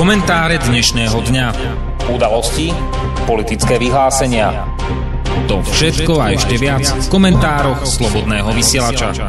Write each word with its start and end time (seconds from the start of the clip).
Komentáre 0.00 0.56
dnešného 0.56 1.12
dňa. 1.12 1.46
Udalosti, 2.08 2.72
politické 3.28 3.76
vyhlásenia. 3.76 4.64
To 5.44 5.60
všetko 5.60 6.16
a 6.16 6.32
ešte 6.32 6.56
viac 6.56 6.88
v 6.88 7.06
komentároch 7.12 7.84
Slobodného 7.84 8.48
vysielača. 8.56 9.28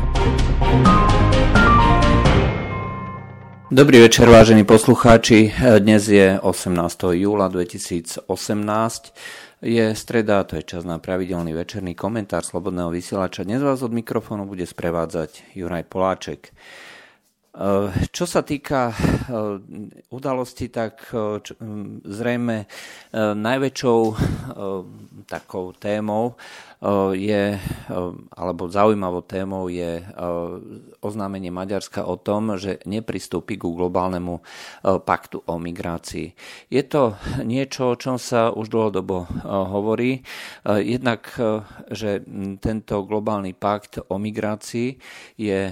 Dobrý 3.68 4.00
večer, 4.00 4.32
vážení 4.32 4.64
poslucháči. 4.64 5.52
Dnes 5.84 6.08
je 6.08 6.40
18. 6.40 7.20
júla 7.20 7.52
2018. 7.52 8.32
Je 9.68 9.86
streda, 9.92 10.48
to 10.48 10.56
je 10.56 10.64
čas 10.64 10.88
na 10.88 11.04
pravidelný 11.04 11.52
večerný 11.52 12.00
komentár 12.00 12.48
Slobodného 12.48 12.96
vysielača. 12.96 13.44
Dnes 13.44 13.60
vás 13.60 13.84
od 13.84 13.92
mikrofónu 13.92 14.48
bude 14.48 14.64
sprevádzať 14.64 15.52
Juraj 15.52 15.84
Poláček. 15.92 16.56
Eh, 17.52 18.08
čo 18.16 18.24
sa 18.24 18.48
týka 18.48 18.96
eh, 18.96 19.60
udalosti, 20.08 20.72
tak 20.72 21.12
eh, 21.12 21.44
zrejme 22.08 22.64
najväčšou 23.36 24.02
takou 25.28 25.76
témou 25.76 26.40
je, 27.14 27.62
alebo 28.34 28.66
zaujímavou 28.66 29.22
témou 29.22 29.70
je 29.70 30.02
oznámenie 31.06 31.54
Maďarska 31.54 32.10
o 32.10 32.18
tom, 32.18 32.58
že 32.58 32.82
nepristúpi 32.90 33.62
ku 33.62 33.78
globálnemu 33.78 34.42
paktu 34.82 35.46
o 35.46 35.62
migrácii. 35.62 36.34
Je 36.74 36.82
to 36.82 37.14
niečo, 37.46 37.94
o 37.94 38.00
čom 38.02 38.18
sa 38.18 38.50
už 38.50 38.74
dlhodobo 38.74 39.30
hovorí. 39.46 40.26
Jednak, 40.66 41.30
že 41.94 42.26
tento 42.58 43.06
globálny 43.06 43.54
pakt 43.54 44.02
o 44.02 44.18
migrácii 44.18 44.98
je 45.38 45.70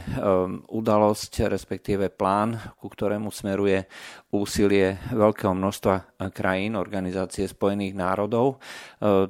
udalosť, 0.69 1.49
respektíve 1.49 2.13
plán, 2.13 2.53
ku 2.77 2.85
ktorému 2.85 3.33
smeruje 3.33 3.89
úsilie 4.29 5.01
veľkého 5.09 5.57
množstva 5.57 6.21
krajín, 6.37 6.77
Organizácie 6.77 7.49
spojených 7.49 7.97
národov, 7.97 8.61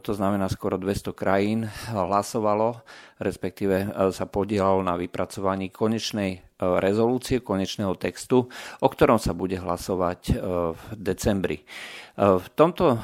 to 0.04 0.12
znamená 0.12 0.52
skoro 0.52 0.76
200 0.76 1.16
krajín 1.16 1.69
hlasovalo, 1.92 2.82
respektíve 3.22 3.90
sa 4.12 4.26
podielalo 4.30 4.84
na 4.84 4.96
vypracovaní 5.00 5.74
konečnej 5.74 6.44
rezolúcie, 6.60 7.40
konečného 7.40 7.96
textu, 7.96 8.52
o 8.84 8.88
ktorom 8.92 9.16
sa 9.16 9.32
bude 9.32 9.56
hlasovať 9.56 10.36
v 10.76 10.82
decembri. 11.00 11.64
V 12.20 12.48
tomto, 12.52 13.00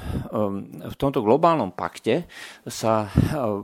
v 0.84 0.96
tomto 1.00 1.24
globálnom 1.24 1.72
pakte 1.72 2.28
sa 2.68 3.08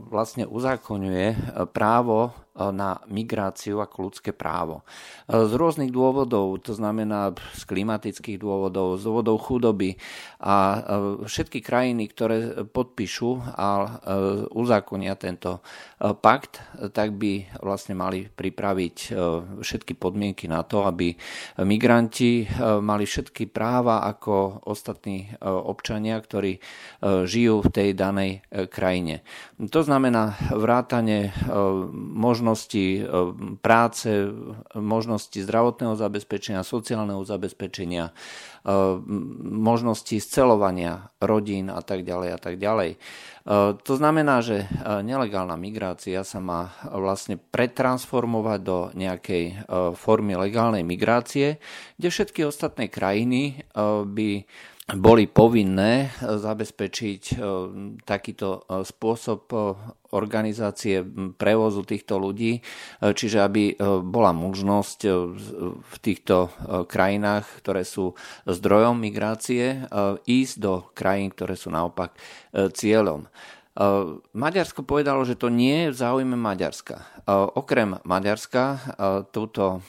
vlastne 0.08 0.48
uzákonuje 0.48 1.36
právo 1.76 2.32
na 2.52 3.00
migráciu 3.08 3.80
ako 3.80 4.12
ľudské 4.12 4.36
právo. 4.36 4.84
Z 5.24 5.52
rôznych 5.56 5.88
dôvodov, 5.88 6.60
to 6.60 6.76
znamená 6.76 7.32
z 7.56 7.62
klimatických 7.64 8.36
dôvodov, 8.36 9.00
z 9.00 9.08
dôvodov 9.08 9.40
chudoby 9.40 9.96
a 10.36 10.84
všetky 11.24 11.64
krajiny, 11.64 12.12
ktoré 12.12 12.68
podpíšu 12.68 13.56
a 13.56 13.68
uzákonia 14.52 15.16
tento 15.16 15.64
pakt, 16.20 16.60
tak 16.92 17.16
by 17.16 17.56
vlastne 17.64 17.96
mali 17.96 18.28
pripraviť 18.28 18.96
všetky 19.64 19.96
podmienky 19.96 20.44
na 20.44 20.60
to, 20.60 20.84
aby 20.84 21.16
migranti 21.64 22.44
mali 22.84 23.08
všetky 23.08 23.48
práva 23.48 24.04
ako 24.04 24.66
ostatní 24.68 25.32
občania, 25.40 26.20
ktorí 26.20 26.60
žijú 27.24 27.64
v 27.64 27.72
tej 27.72 27.88
danej 27.96 28.44
krajine. 28.68 29.24
To 29.56 29.80
znamená 29.80 30.36
vrátanie 30.52 31.32
možnosti 31.94 32.40
možnosti 32.42 32.84
e, 32.98 33.02
práce, 33.62 34.10
možnosti 34.74 35.38
zdravotného 35.38 35.94
zabezpečenia, 35.94 36.66
sociálneho 36.66 37.22
zabezpečenia, 37.22 38.10
e, 38.10 38.12
možnosti 39.46 40.18
scelovania 40.18 41.14
rodín 41.22 41.70
a 41.70 41.78
tak 41.86 42.02
ďalej 42.02 42.28
a 42.34 42.38
tak 42.42 42.58
ďalej. 42.58 42.90
E, 42.92 42.96
to 43.78 43.92
znamená, 43.94 44.42
že 44.42 44.66
nelegálna 44.82 45.54
migrácia 45.54 46.26
sa 46.26 46.42
má 46.42 46.74
vlastne 46.90 47.38
pretransformovať 47.38 48.60
do 48.60 48.90
nejakej 48.98 49.70
formy 49.94 50.34
legálnej 50.34 50.82
migrácie, 50.82 51.62
kde 51.96 52.08
všetky 52.10 52.42
ostatné 52.42 52.90
krajiny 52.90 53.62
by 54.02 54.44
boli 54.92 55.24
povinné 55.24 56.12
zabezpečiť 56.20 57.22
takýto 58.04 58.48
spôsob 58.68 59.48
organizácie 60.12 61.00
prevozu 61.40 61.80
týchto 61.88 62.20
ľudí, 62.20 62.60
čiže 63.00 63.38
aby 63.40 63.76
bola 64.04 64.36
možnosť 64.36 64.98
v 65.80 65.94
týchto 66.04 66.52
krajinách, 66.88 67.48
ktoré 67.64 67.88
sú 67.88 68.12
zdrojom 68.44 69.00
migrácie, 69.00 69.88
ísť 70.28 70.54
do 70.60 70.84
krajín, 70.92 71.32
ktoré 71.32 71.56
sú 71.56 71.72
naopak 71.72 72.12
cieľom. 72.52 73.32
Maďarsko 74.36 74.84
povedalo, 74.84 75.24
že 75.24 75.40
to 75.40 75.48
nie 75.48 75.88
je 75.88 75.96
v 75.96 75.96
záujme 75.96 76.36
Maďarska. 76.36 77.24
Okrem 77.56 77.96
Maďarska 78.04 78.64
túto 79.32 79.80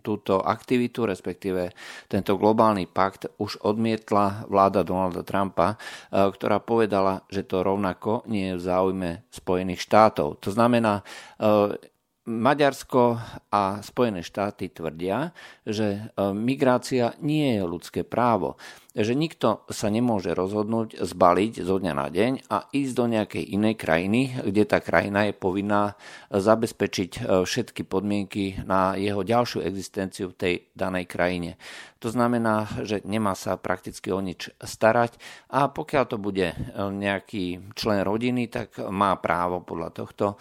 túto 0.00 0.40
aktivitu, 0.40 1.04
respektíve 1.04 1.74
tento 2.08 2.38
globálny 2.40 2.88
pakt 2.88 3.28
už 3.36 3.60
odmietla 3.62 4.48
vláda 4.48 4.86
Donalda 4.86 5.26
Trumpa, 5.26 5.74
e, 5.74 5.76
ktorá 6.10 6.62
povedala, 6.62 7.26
že 7.28 7.44
to 7.44 7.60
rovnako 7.60 8.24
nie 8.30 8.54
je 8.54 8.58
v 8.58 8.64
záujme 8.64 9.10
Spojených 9.28 9.84
štátov. 9.84 10.40
To 10.40 10.50
znamená, 10.50 11.04
e, 11.38 11.92
Maďarsko 12.24 13.20
a 13.52 13.84
Spojené 13.84 14.24
štáty 14.24 14.72
tvrdia, 14.72 15.36
že 15.68 15.88
e, 15.92 16.02
migrácia 16.32 17.12
nie 17.20 17.60
je 17.60 17.62
ľudské 17.68 18.00
právo 18.00 18.56
že 18.94 19.18
nikto 19.18 19.66
sa 19.74 19.90
nemôže 19.90 20.30
rozhodnúť 20.30 21.02
zbaliť 21.02 21.66
zo 21.66 21.82
dňa 21.82 21.92
na 21.98 22.06
deň 22.06 22.32
a 22.46 22.70
ísť 22.70 22.92
do 22.94 23.04
nejakej 23.10 23.44
inej 23.50 23.74
krajiny, 23.74 24.38
kde 24.38 24.62
tá 24.62 24.78
krajina 24.78 25.26
je 25.26 25.34
povinná 25.34 25.98
zabezpečiť 26.30 27.10
e, 27.18 27.20
všetky 27.42 27.82
podmienky 27.82 28.62
na 28.62 28.94
jeho 28.94 29.26
ďalšiu 29.26 29.66
existenciu 29.66 30.30
v 30.30 30.38
tej 30.38 30.54
danej 30.78 31.10
krajine. 31.10 31.58
To 31.98 32.12
znamená, 32.12 32.70
že 32.86 33.02
nemá 33.02 33.34
sa 33.34 33.58
prakticky 33.58 34.14
o 34.14 34.20
nič 34.22 34.54
starať 34.62 35.18
a 35.50 35.66
pokiaľ 35.66 36.04
to 36.06 36.16
bude 36.22 36.54
e, 36.54 36.56
nejaký 36.78 37.74
člen 37.74 38.06
rodiny, 38.06 38.46
tak 38.46 38.78
má 38.78 39.18
právo 39.18 39.66
podľa 39.66 39.90
tohto, 39.90 40.26
e, 40.30 40.36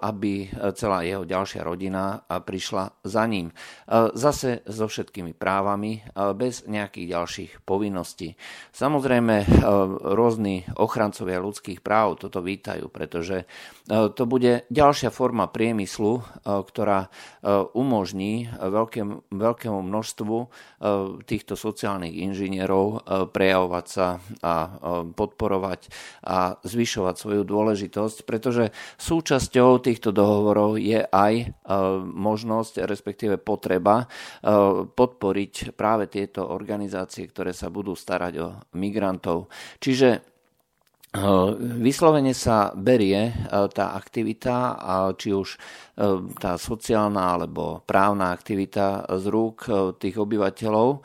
aby 0.00 0.48
celá 0.72 1.04
jeho 1.04 1.28
ďalšia 1.28 1.60
rodina 1.60 2.24
prišla 2.24 3.04
za 3.04 3.24
ním. 3.28 3.52
Zase 4.14 4.62
so 4.64 4.86
všetkými 4.86 5.34
právami, 5.34 6.00
bez 6.34 6.64
nejakých 6.64 7.06
ďalších 7.12 7.50
povinností 7.66 7.81
povinnosti. 7.82 8.38
Samozrejme, 8.70 9.42
e, 9.42 9.46
rôzni 10.14 10.62
ochrancovia 10.78 11.42
ľudských 11.42 11.82
práv 11.82 12.22
toto 12.22 12.38
vítajú, 12.38 12.86
pretože 12.86 13.42
e, 13.42 13.46
to 13.90 14.22
bude 14.22 14.70
ďalšia 14.70 15.10
forma 15.10 15.50
priemyslu, 15.50 16.22
e, 16.22 16.22
ktorá 16.62 17.10
umožní 17.74 18.46
veľkému 19.34 19.78
množstvu 19.82 20.36
týchto 21.26 21.54
sociálnych 21.58 22.14
inžinierov 22.22 23.02
prejavovať 23.34 23.86
sa 23.90 24.22
a 24.42 24.54
podporovať 25.10 25.90
a 26.22 26.54
zvyšovať 26.62 27.14
svoju 27.18 27.42
dôležitosť, 27.42 28.16
pretože 28.22 28.70
súčasťou 28.94 29.82
týchto 29.82 30.14
dohovorov 30.14 30.78
je 30.78 31.02
aj 31.02 31.50
možnosť, 32.14 32.86
respektíve 32.86 33.42
potreba 33.42 34.06
podporiť 34.94 35.74
práve 35.74 36.06
tieto 36.06 36.46
organizácie, 36.46 37.26
ktoré 37.26 37.56
sa 37.56 37.71
budú 37.72 37.96
starať 37.96 38.34
o 38.44 38.48
migrantov. 38.76 39.48
Čiže 39.80 40.31
Vyslovene 41.12 42.32
sa 42.32 42.72
berie 42.72 43.28
eh, 43.28 43.32
tá 43.68 43.92
aktivita, 43.92 44.80
či 45.20 45.36
už 45.36 45.60
eh, 45.60 46.24
tá 46.40 46.56
sociálna 46.56 47.36
alebo 47.36 47.84
právna 47.84 48.32
aktivita 48.32 49.04
z 49.20 49.24
rúk 49.28 49.68
tých 50.00 50.16
obyvateľov, 50.16 51.04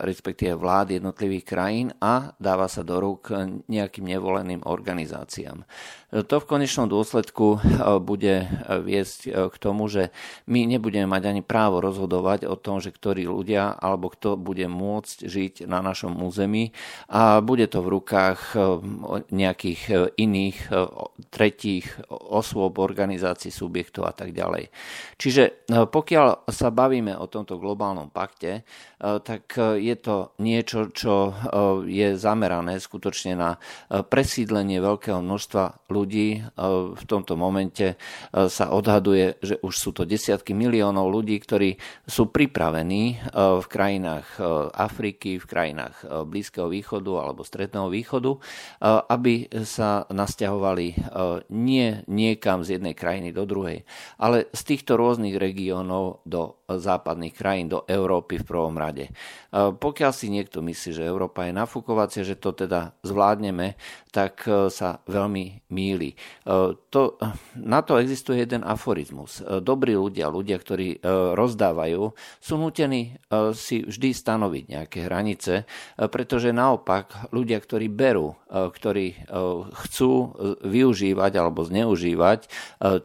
respektíve 0.00 0.56
vlád 0.56 0.96
jednotlivých 0.96 1.44
krajín 1.44 1.88
a 2.00 2.32
dáva 2.40 2.72
sa 2.72 2.80
do 2.80 2.96
rúk 2.96 3.28
nejakým 3.68 4.08
nevoleným 4.08 4.64
organizáciám. 4.64 5.68
To 6.08 6.40
v 6.40 6.48
konečnom 6.48 6.88
dôsledku 6.88 7.46
e, 7.52 7.58
bude 8.00 8.40
e, 8.40 8.46
viesť 8.80 9.28
e, 9.28 9.30
k 9.52 9.56
tomu, 9.60 9.92
že 9.92 10.08
my 10.48 10.64
nebudeme 10.64 11.04
mať 11.04 11.28
ani 11.28 11.42
právo 11.44 11.84
rozhodovať 11.84 12.48
o 12.48 12.56
tom, 12.56 12.80
že 12.80 12.96
ktorí 12.96 13.28
ľudia 13.28 13.76
alebo 13.76 14.08
kto 14.08 14.40
bude 14.40 14.64
môcť 14.72 15.28
žiť 15.28 15.54
na 15.68 15.84
našom 15.84 16.16
území 16.24 16.72
a 17.12 17.44
bude 17.44 17.68
to 17.68 17.84
v 17.84 18.00
rukách 18.00 18.40
nejakých 19.28 20.14
iných 20.18 20.58
tretích 21.34 21.86
osôb, 22.10 22.78
organizácií, 22.78 23.50
subjektov 23.50 24.06
a 24.06 24.14
tak 24.14 24.30
ďalej. 24.30 24.70
Čiže 25.18 25.68
pokiaľ 25.68 26.48
sa 26.48 26.68
bavíme 26.70 27.18
o 27.18 27.26
tomto 27.26 27.58
globálnom 27.58 28.08
pakte, 28.12 28.62
tak 28.98 29.54
je 29.78 29.96
to 29.98 30.34
niečo, 30.42 30.90
čo 30.90 31.30
je 31.86 32.18
zamerané 32.18 32.82
skutočne 32.82 33.38
na 33.38 33.54
presídlenie 33.88 34.82
veľkého 34.82 35.22
množstva 35.22 35.86
ľudí. 35.86 36.42
V 36.98 37.04
tomto 37.06 37.38
momente 37.38 37.94
sa 38.34 38.74
odhaduje, 38.74 39.38
že 39.38 39.62
už 39.62 39.74
sú 39.78 39.90
to 39.94 40.02
desiatky 40.02 40.50
miliónov 40.50 41.14
ľudí, 41.14 41.38
ktorí 41.38 41.78
sú 42.04 42.34
pripravení 42.34 43.22
v 43.34 43.66
krajinách 43.70 44.42
Afriky, 44.74 45.38
v 45.38 45.46
krajinách 45.46 46.02
Blízkeho 46.26 46.66
východu 46.66 47.12
alebo 47.22 47.46
Stredného 47.46 47.86
východu, 47.86 48.34
aby 49.06 49.46
sa 49.62 50.10
nasťahovali 50.10 50.88
nie 51.54 52.02
niekam 52.10 52.66
z 52.66 52.82
jednej 52.82 52.98
krajiny 52.98 53.30
do 53.30 53.46
druhej, 53.46 53.86
ale 54.18 54.50
z 54.50 54.62
týchto 54.74 54.98
rôznych 54.98 55.38
regiónov 55.38 56.26
do 56.26 56.58
západných 56.66 57.32
krajín, 57.32 57.70
do 57.70 57.86
Európy 57.86 58.42
v 58.42 58.48
prvom 58.48 58.74
rade. 58.74 58.87
Pokiaľ 59.54 60.12
si 60.14 60.32
niekto 60.32 60.64
myslí, 60.64 60.90
že 60.96 61.08
Európa 61.08 61.44
je 61.48 61.56
nafúkovacia, 61.56 62.22
že 62.24 62.38
to 62.38 62.54
teda 62.54 62.96
zvládneme, 63.04 63.74
tak 64.08 64.44
sa 64.72 65.04
veľmi 65.04 65.68
míli. 65.68 66.16
To, 66.92 67.02
na 67.54 67.80
to 67.84 68.00
existuje 68.00 68.40
jeden 68.42 68.64
aforizmus. 68.64 69.44
Dobrí 69.44 69.92
ľudia, 69.94 70.32
ľudia, 70.32 70.56
ktorí 70.56 71.04
rozdávajú, 71.36 72.02
sú 72.40 72.54
nutení 72.56 73.20
si 73.52 73.84
vždy 73.84 74.08
stanoviť 74.16 74.64
nejaké 74.68 74.98
hranice, 75.06 75.68
pretože 75.96 76.50
naopak 76.50 77.30
ľudia, 77.30 77.60
ktorí 77.60 77.86
berú, 77.92 78.34
ktorí 78.48 79.28
chcú 79.86 80.12
využívať 80.64 81.32
alebo 81.36 81.62
zneužívať 81.68 82.48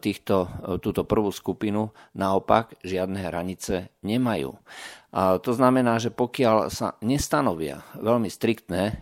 týchto, 0.00 0.48
túto 0.80 1.04
prvú 1.04 1.30
skupinu, 1.30 1.92
naopak 2.16 2.80
žiadne 2.80 3.20
hranice 3.28 3.92
nemajú. 4.00 4.56
To 5.14 5.50
znamená, 5.54 6.02
že 6.02 6.10
pokiaľ 6.10 6.74
sa 6.74 6.98
nestanovia 6.98 7.86
veľmi 7.94 8.26
striktné 8.26 8.82
e, 8.90 8.94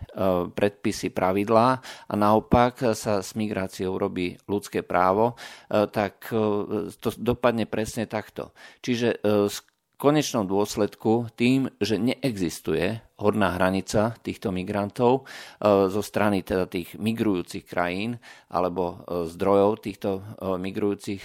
predpisy, 0.45 1.09
pravidlá 1.09 1.81
a 1.81 2.13
naopak 2.13 2.93
sa 2.93 3.25
s 3.25 3.33
migráciou 3.33 3.97
robí 3.97 4.37
ľudské 4.45 4.85
právo, 4.85 5.33
e, 5.33 5.89
tak 5.89 6.29
e, 6.29 6.93
to 6.93 7.09
dopadne 7.17 7.65
presne 7.65 8.05
takto. 8.05 8.53
Čiže 8.85 9.25
v 9.25 9.57
konečnom 9.97 10.45
dôsledku 10.45 11.33
tým, 11.33 11.71
že 11.81 11.97
neexistuje 11.97 13.01
horná 13.17 13.55
hranica 13.55 14.13
týchto 14.19 14.51
migrantov 14.51 15.23
zo 15.63 16.01
strany 16.03 16.43
teda 16.43 16.67
tých 16.67 16.99
migrujúcich 16.99 17.63
krajín 17.63 18.19
alebo 18.51 18.99
zdrojov 19.07 19.79
týchto 19.79 20.19
migrujúcich 20.59 21.23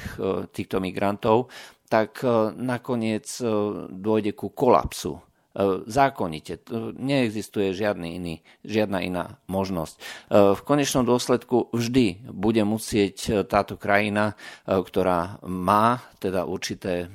týchto 0.54 0.78
migrantov, 0.78 1.50
tak 1.88 2.22
e, 2.22 2.52
nakoniec 2.54 3.26
e, 3.40 3.44
dôjde 3.88 4.36
ku 4.36 4.52
kolapsu 4.52 5.18
e, 5.18 5.20
zákonite. 5.88 6.62
Neexistuje 6.94 7.72
žiadny 7.72 8.20
iný, 8.20 8.34
žiadna 8.62 9.00
iná 9.02 9.24
možnosť. 9.48 9.96
V 10.30 10.60
konečnom 10.62 11.08
dôsledku 11.08 11.72
vždy 11.72 12.28
bude 12.28 12.62
musieť 12.62 13.48
táto 13.48 13.80
krajina, 13.80 14.36
ktorá 14.68 15.40
má 15.42 16.04
teda 16.20 16.44
určité 16.44 17.08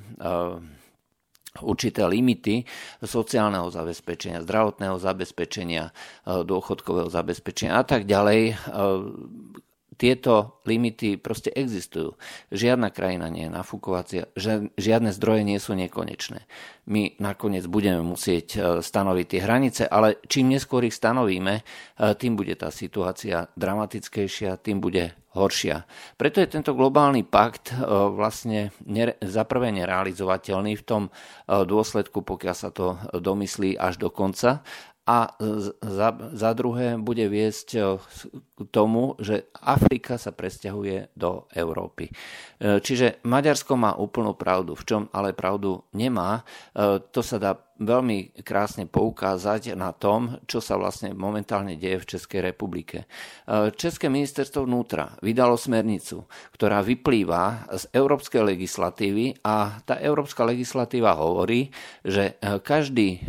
určité 1.61 2.01
limity 2.09 2.65
sociálneho 3.05 3.69
zabezpečenia, 3.69 4.41
zdravotného 4.41 4.97
zabezpečenia, 4.97 5.93
dôchodkového 6.25 7.13
zabezpečenia 7.13 7.77
a 7.77 7.85
tak 7.85 8.09
ďalej, 8.09 8.57
tieto 9.95 10.63
limity 10.65 11.19
proste 11.19 11.53
existujú. 11.53 12.15
Žiadna 12.49 12.89
krajina 12.89 13.29
nie 13.29 13.45
je 13.47 13.55
nafúkovacia, 13.55 14.29
žiadne 14.79 15.13
zdroje 15.13 15.43
nie 15.45 15.59
sú 15.59 15.77
nekonečné. 15.77 16.45
My 16.83 17.15
nakoniec 17.15 17.63
budeme 17.71 18.03
musieť 18.03 18.47
e, 18.53 18.57
stanoviť 18.83 19.25
tie 19.27 19.39
hranice, 19.39 19.83
ale 19.87 20.19
čím 20.27 20.51
neskôr 20.51 20.83
ich 20.83 20.91
stanovíme, 20.91 21.59
e, 21.59 21.63
tým 22.19 22.35
bude 22.35 22.59
tá 22.59 22.75
situácia 22.75 23.47
dramatickejšia, 23.55 24.59
tým 24.59 24.83
bude 24.83 25.15
horšia. 25.31 25.87
Preto 26.19 26.43
je 26.43 26.51
tento 26.51 26.75
globálny 26.75 27.23
pakt 27.23 27.71
e, 27.71 27.79
vlastne 28.11 28.75
za 29.23 29.43
nerealizovateľný 29.47 30.75
v 30.75 30.83
tom 30.83 31.03
dôsledku, 31.47 32.19
pokiaľ 32.19 32.55
sa 32.55 32.69
to 32.75 32.99
domyslí 33.15 33.79
až 33.79 34.03
do 34.03 34.11
konca 34.11 34.59
a 35.03 35.35
za, 35.83 36.15
za 36.31 36.51
druhé 36.55 36.95
bude 36.95 37.27
viesť 37.27 37.67
eh, 37.75 37.83
k 38.55 38.59
tomu, 38.71 39.19
že 39.19 39.51
Afrika 39.59 40.15
sa 40.15 40.31
presťahuje 40.31 41.11
do 41.11 41.51
Európy. 41.51 42.07
Eh, 42.07 42.79
čiže 42.79 43.19
Maďarsko 43.27 43.75
má 43.75 43.91
úplnú 43.99 44.31
pravdu, 44.31 44.79
v 44.79 44.83
čom 44.87 45.01
ale 45.11 45.35
pravdu 45.35 45.83
nemá. 45.91 46.47
Eh, 46.71 47.03
to 47.11 47.19
sa 47.19 47.35
dá 47.35 47.51
veľmi 47.81 48.45
krásne 48.45 48.85
poukázať 48.85 49.73
na 49.73 49.93
tom, 49.93 50.37
čo 50.45 50.61
sa 50.61 50.77
vlastne 50.77 51.17
momentálne 51.17 51.73
deje 51.73 51.97
v 52.01 52.09
Českej 52.17 52.41
republike. 52.45 52.97
E, 53.03 53.73
České 53.73 54.13
ministerstvo 54.13 54.69
vnútra 54.69 55.17
vydalo 55.25 55.57
smernicu, 55.57 56.29
ktorá 56.53 56.85
vyplýva 56.85 57.73
z 57.73 57.83
európskej 57.93 58.45
legislatívy 58.45 59.41
a 59.41 59.81
tá 59.81 59.97
európska 59.97 60.45
legislatíva 60.45 61.17
hovorí, 61.17 61.73
že 62.05 62.37
e, 62.37 62.61
každý 62.61 63.17
e, 63.17 63.19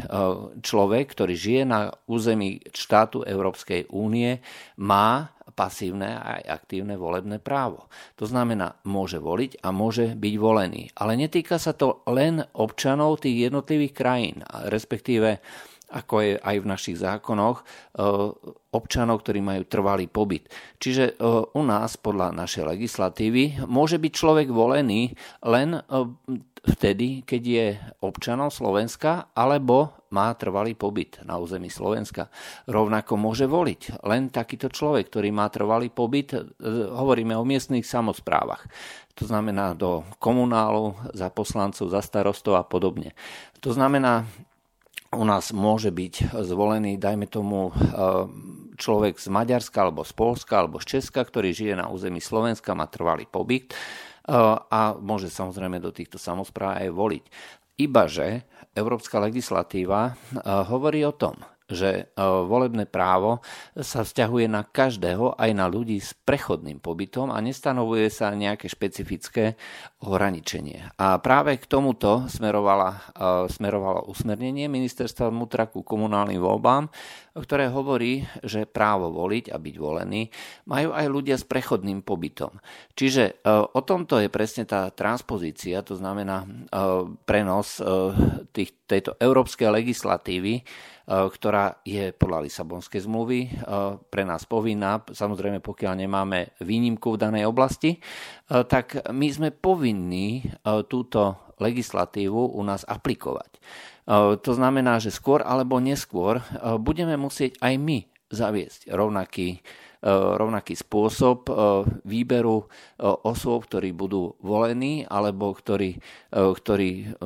človek, 0.60 1.04
ktorý 1.16 1.34
žije 1.34 1.62
na 1.64 1.88
území 2.04 2.60
štátu 2.72 3.24
Európskej 3.24 3.88
únie, 3.88 4.44
má 4.76 5.34
pasívne 5.54 6.18
aj 6.18 6.42
aktívne 6.62 6.98
volebné 6.98 7.38
právo. 7.38 7.86
To 8.18 8.26
znamená, 8.26 8.82
môže 8.84 9.22
voliť 9.22 9.62
a 9.62 9.70
môže 9.70 10.18
byť 10.18 10.34
volený. 10.36 10.90
Ale 10.98 11.14
netýka 11.14 11.56
sa 11.62 11.72
to 11.72 12.02
len 12.10 12.42
občanov 12.58 13.22
tých 13.22 13.48
jednotlivých 13.48 13.94
krajín, 13.94 14.36
respektíve 14.68 15.38
ako 15.94 16.14
je 16.18 16.32
aj 16.42 16.56
v 16.58 16.66
našich 16.66 16.96
zákonoch, 16.98 17.62
e, 17.62 17.64
občanov, 18.74 19.22
ktorí 19.22 19.38
majú 19.38 19.62
trvalý 19.70 20.10
pobyt. 20.10 20.50
Čiže 20.82 21.04
e, 21.06 21.12
u 21.54 21.62
nás, 21.62 21.94
podľa 21.94 22.34
našej 22.34 22.66
legislatívy, 22.66 23.62
môže 23.70 24.02
byť 24.02 24.12
človek 24.12 24.50
volený 24.50 25.14
len 25.46 25.78
e, 25.78 25.80
vtedy, 26.64 27.22
keď 27.22 27.42
je 27.44 27.66
občanom 28.02 28.50
Slovenska 28.50 29.30
alebo 29.36 30.02
má 30.10 30.32
trvalý 30.34 30.74
pobyt 30.74 31.22
na 31.22 31.38
území 31.38 31.70
Slovenska. 31.70 32.32
Rovnako 32.66 33.14
môže 33.20 33.44
voliť 33.44 34.02
len 34.02 34.32
takýto 34.32 34.72
človek, 34.72 35.12
ktorý 35.12 35.28
má 35.34 35.50
trvalý 35.52 35.92
pobyt, 35.92 36.32
hovoríme 36.94 37.36
o 37.36 37.44
miestnych 37.44 37.84
samozprávach. 37.84 38.64
To 39.20 39.28
znamená 39.28 39.76
do 39.76 40.06
komunálu, 40.22 40.96
za 41.12 41.28
poslancov, 41.28 41.92
za 41.92 42.00
starostov 42.00 42.56
a 42.56 42.64
podobne. 42.64 43.12
To 43.60 43.74
znamená, 43.74 44.24
u 45.14 45.24
nás 45.24 45.54
môže 45.54 45.94
byť 45.94 46.34
zvolený, 46.44 46.98
dajme 46.98 47.26
tomu, 47.30 47.70
eh, 47.70 48.28
človek 48.74 49.16
z 49.22 49.30
Maďarska 49.30 49.86
alebo 49.86 50.02
z 50.02 50.12
Polska 50.12 50.60
alebo 50.60 50.82
z 50.82 50.98
Česka, 50.98 51.22
ktorý 51.22 51.54
žije 51.54 51.74
na 51.78 51.86
území 51.88 52.18
Slovenska, 52.18 52.74
má 52.74 52.90
trvalý 52.90 53.24
pobyt 53.26 53.72
eh, 53.72 54.34
a 54.68 54.94
môže 54.98 55.30
samozrejme 55.30 55.78
do 55.78 55.94
týchto 55.94 56.18
samozpráv 56.18 56.82
aj 56.82 56.90
voliť. 56.90 57.24
Ibaže 57.74 58.46
európska 58.74 59.22
legislatíva 59.22 60.12
eh, 60.12 60.14
hovorí 60.68 61.02
o 61.06 61.14
tom, 61.14 61.38
že 61.74 61.90
e, 61.90 62.02
volebné 62.22 62.86
právo 62.88 63.42
sa 63.74 64.06
vzťahuje 64.06 64.46
na 64.48 64.62
každého, 64.64 65.36
aj 65.36 65.50
na 65.52 65.66
ľudí 65.66 65.98
s 65.98 66.14
prechodným 66.14 66.80
pobytom 66.80 67.34
a 67.34 67.42
nestanovuje 67.42 68.08
sa 68.08 68.32
nejaké 68.32 68.70
špecifické 68.70 69.58
ohraničenie. 70.00 70.94
A 70.96 71.18
práve 71.18 71.58
k 71.58 71.66
tomuto 71.66 72.30
smerovala, 72.30 73.12
e, 73.12 73.52
smerovalo 73.52 74.06
usmernenie 74.08 74.70
ministerstva 74.70 75.28
vnútra 75.28 75.66
ku 75.66 75.82
komunálnym 75.84 76.38
voľbám, 76.38 76.88
ktoré 77.34 77.66
hovorí, 77.68 78.22
že 78.46 78.64
právo 78.64 79.10
voliť 79.10 79.50
a 79.50 79.58
byť 79.58 79.74
volený 79.74 80.30
majú 80.70 80.94
aj 80.94 81.06
ľudia 81.10 81.36
s 81.36 81.44
prechodným 81.44 82.06
pobytom. 82.06 82.62
Čiže 82.94 83.24
e, 83.26 83.32
o 83.50 83.80
tomto 83.82 84.22
je 84.22 84.30
presne 84.30 84.64
tá 84.64 84.88
transpozícia, 84.94 85.82
to 85.82 85.98
znamená 85.98 86.46
prenos 87.26 87.82
tých, 88.54 88.70
tejto 88.86 89.18
európskej 89.18 89.68
legislatívy 89.70 90.62
ktorá 91.04 91.84
je 91.84 92.16
podľa 92.16 92.48
Lisabonskej 92.48 93.04
zmluvy 93.04 93.40
eh, 93.44 93.50
pre 94.08 94.24
nás 94.24 94.48
povinná, 94.48 95.04
samozrejme 95.04 95.60
pokiaľ 95.60 95.92
nemáme 96.00 96.56
výnimku 96.64 97.14
v 97.14 97.20
danej 97.20 97.44
oblasti, 97.44 97.96
eh, 97.96 98.64
tak 98.64 99.12
my 99.12 99.28
sme 99.28 99.48
povinní 99.52 100.44
túto 100.88 101.52
legislatívu 101.60 102.56
u 102.56 102.60
nás 102.66 102.82
aplikovať. 102.82 103.62
To 104.42 104.52
znamená, 104.52 105.00
že 105.00 105.14
skôr 105.14 105.40
alebo 105.40 105.80
neskôr 105.80 106.42
budeme 106.82 107.16
musieť 107.16 107.56
aj 107.62 107.74
my 107.78 107.98
zaviesť 108.28 108.90
rovnaký 108.92 109.64
rovnaký 110.04 110.76
spôsob 110.76 111.48
výberu 112.04 112.68
osôb, 113.00 113.64
ktorí 113.64 113.96
budú 113.96 114.36
volení 114.44 115.08
alebo 115.08 115.56
ktorí, 115.56 115.96
ktorí, 116.28 117.16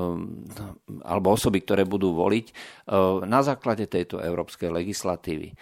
alebo 1.02 1.26
osoby, 1.34 1.58
ktoré 1.66 1.82
budú 1.82 2.14
voliť 2.14 2.46
na 3.26 3.40
základe 3.42 3.90
tejto 3.90 4.22
európskej 4.22 4.70
legislatívy. 4.70 5.58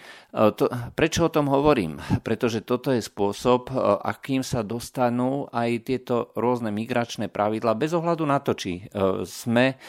Prečo 0.93 1.25
o 1.25 1.33
tom 1.33 1.49
hovorím? 1.49 1.97
Pretože 2.21 2.61
toto 2.61 2.93
je 2.93 3.01
spôsob, 3.01 3.73
akým 4.05 4.45
sa 4.45 4.61
dostanú 4.61 5.49
aj 5.49 5.69
tieto 5.89 6.29
rôzne 6.37 6.69
migračné 6.69 7.33
pravidla 7.33 7.73
bez 7.73 7.97
ohľadu 7.97 8.23
na 8.29 8.37
to, 8.37 8.53
či 8.53 8.85
sme 9.25 9.81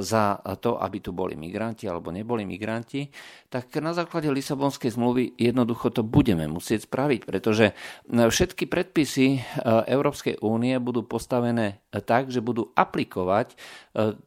za 0.00 0.40
to, 0.64 0.80
aby 0.80 1.02
tu 1.04 1.12
boli 1.12 1.36
migranti 1.36 1.84
alebo 1.84 2.08
neboli 2.08 2.48
migranti, 2.48 3.12
tak 3.52 3.68
na 3.82 3.92
základe 3.92 4.30
Lisabonskej 4.32 4.94
zmluvy 4.94 5.36
jednoducho 5.36 5.90
to 5.90 6.06
budeme 6.06 6.46
musieť 6.54 6.86
spraviť, 6.86 7.20
pretože 7.26 7.74
všetky 8.06 8.70
predpisy 8.70 9.42
Európskej 9.66 10.38
únie 10.38 10.78
budú 10.78 11.02
postavené 11.02 11.82
tak, 12.06 12.30
že 12.30 12.38
budú 12.38 12.70
aplikovať 12.78 13.58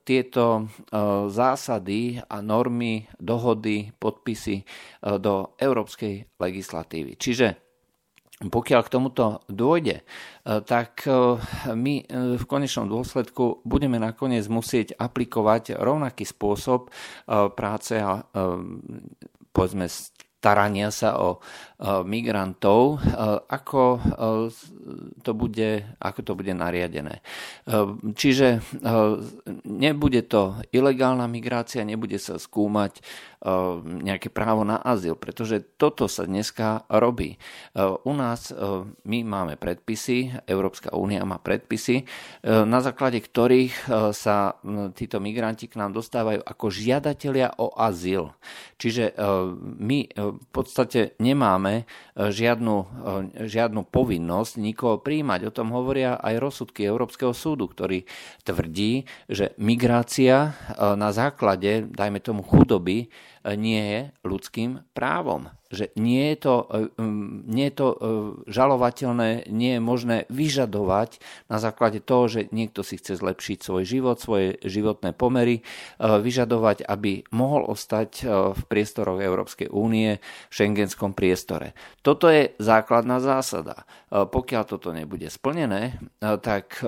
tieto 0.04 0.68
zásady 1.32 2.20
a 2.28 2.44
normy, 2.44 3.08
dohody, 3.16 3.96
podpisy 3.96 4.68
do 5.00 5.56
európskej 5.56 6.28
legislatívy. 6.36 7.16
Čiže 7.16 7.68
pokiaľ 8.38 8.82
k 8.86 8.94
tomuto 8.94 9.42
dôjde, 9.50 10.02
e, 10.02 10.04
tak 10.62 11.10
e, 11.10 11.42
my 11.74 11.96
e, 11.98 12.38
v 12.38 12.44
konečnom 12.46 12.86
dôsledku 12.86 13.66
budeme 13.66 13.98
nakoniec 13.98 14.46
musieť 14.46 14.94
aplikovať 14.94 15.74
rovnaký 15.74 16.22
spôsob 16.22 16.94
práce 17.58 17.98
a 17.98 18.22
povedzme 19.50 19.90
starania 19.90 20.94
sa 20.94 21.18
o 21.18 21.42
migrantov, 21.82 22.98
ako 23.46 24.02
to 25.22 25.32
bude, 25.38 25.86
ako 26.02 26.20
to 26.26 26.34
bude 26.34 26.50
nariadené. 26.58 27.22
Čiže 28.18 28.66
nebude 29.70 30.26
to 30.26 30.58
ilegálna 30.74 31.30
migrácia, 31.30 31.86
nebude 31.86 32.18
sa 32.18 32.42
skúmať 32.42 32.98
nejaké 33.86 34.34
právo 34.34 34.66
na 34.66 34.82
azyl, 34.82 35.14
pretože 35.14 35.62
toto 35.78 36.10
sa 36.10 36.26
dneska 36.26 36.90
robí. 36.90 37.38
U 37.78 38.14
nás 38.18 38.50
my 39.06 39.20
máme 39.22 39.62
predpisy, 39.62 40.34
Európska 40.50 40.98
únia 40.98 41.22
má 41.22 41.38
predpisy, 41.38 42.02
na 42.42 42.82
základe 42.82 43.22
ktorých 43.22 43.86
sa 44.18 44.58
títo 44.98 45.22
migranti 45.22 45.70
k 45.70 45.78
nám 45.78 45.94
dostávajú 45.94 46.42
ako 46.42 46.66
žiadatelia 46.74 47.54
o 47.62 47.70
azyl. 47.78 48.34
Čiže 48.82 49.14
my 49.62 50.00
v 50.18 50.48
podstate 50.50 51.14
nemáme 51.22 51.67
žiadnu, 52.16 52.76
žiadnu 53.48 53.82
povinnosť 53.88 54.54
nikoho 54.60 54.98
príjmať. 55.00 55.48
O 55.48 55.56
tom 55.56 55.72
hovoria 55.72 56.20
aj 56.20 56.36
rozsudky 56.42 56.86
Európskeho 56.86 57.32
súdu, 57.32 57.70
ktorý 57.70 58.04
tvrdí, 58.44 59.06
že 59.28 59.56
migrácia 59.62 60.58
na 60.78 61.10
základe, 61.16 61.88
dajme 61.88 62.20
tomu, 62.20 62.42
chudoby 62.44 63.10
nie 63.56 63.80
je 63.80 64.02
ľudským 64.28 64.84
právom 64.92 65.48
že 65.68 65.92
nie 66.00 66.32
je 66.34 66.38
to, 66.40 66.56
e, 66.72 67.04
nie 67.48 67.68
je 67.68 67.76
to 67.76 67.88
e, 67.88 67.98
žalovateľné, 68.48 69.52
nie 69.52 69.78
je 69.78 69.82
možné 69.84 70.18
vyžadovať 70.32 71.20
na 71.52 71.60
základe 71.60 72.00
toho, 72.00 72.32
že 72.32 72.48
niekto 72.56 72.88
si 72.88 72.96
chce 72.96 73.20
zlepšiť 73.20 73.58
svoj 73.60 73.84
život, 73.84 74.18
svoje 74.20 74.60
životné 74.64 75.12
pomery, 75.12 75.60
e, 75.60 75.64
vyžadovať, 76.00 76.88
aby 76.88 77.28
mohol 77.36 77.68
ostať 77.68 78.10
v 78.56 78.62
priestoroch 78.70 79.20
Európskej 79.20 79.68
únie, 79.72 80.24
v 80.52 80.54
šengenskom 80.54 81.12
priestore. 81.12 81.76
Toto 82.02 82.32
je 82.32 82.56
základná 82.62 83.20
zásada. 83.20 83.84
Pokiaľ 84.08 84.64
toto 84.64 84.96
nebude 84.96 85.28
splnené, 85.28 86.00
tak 86.20 86.80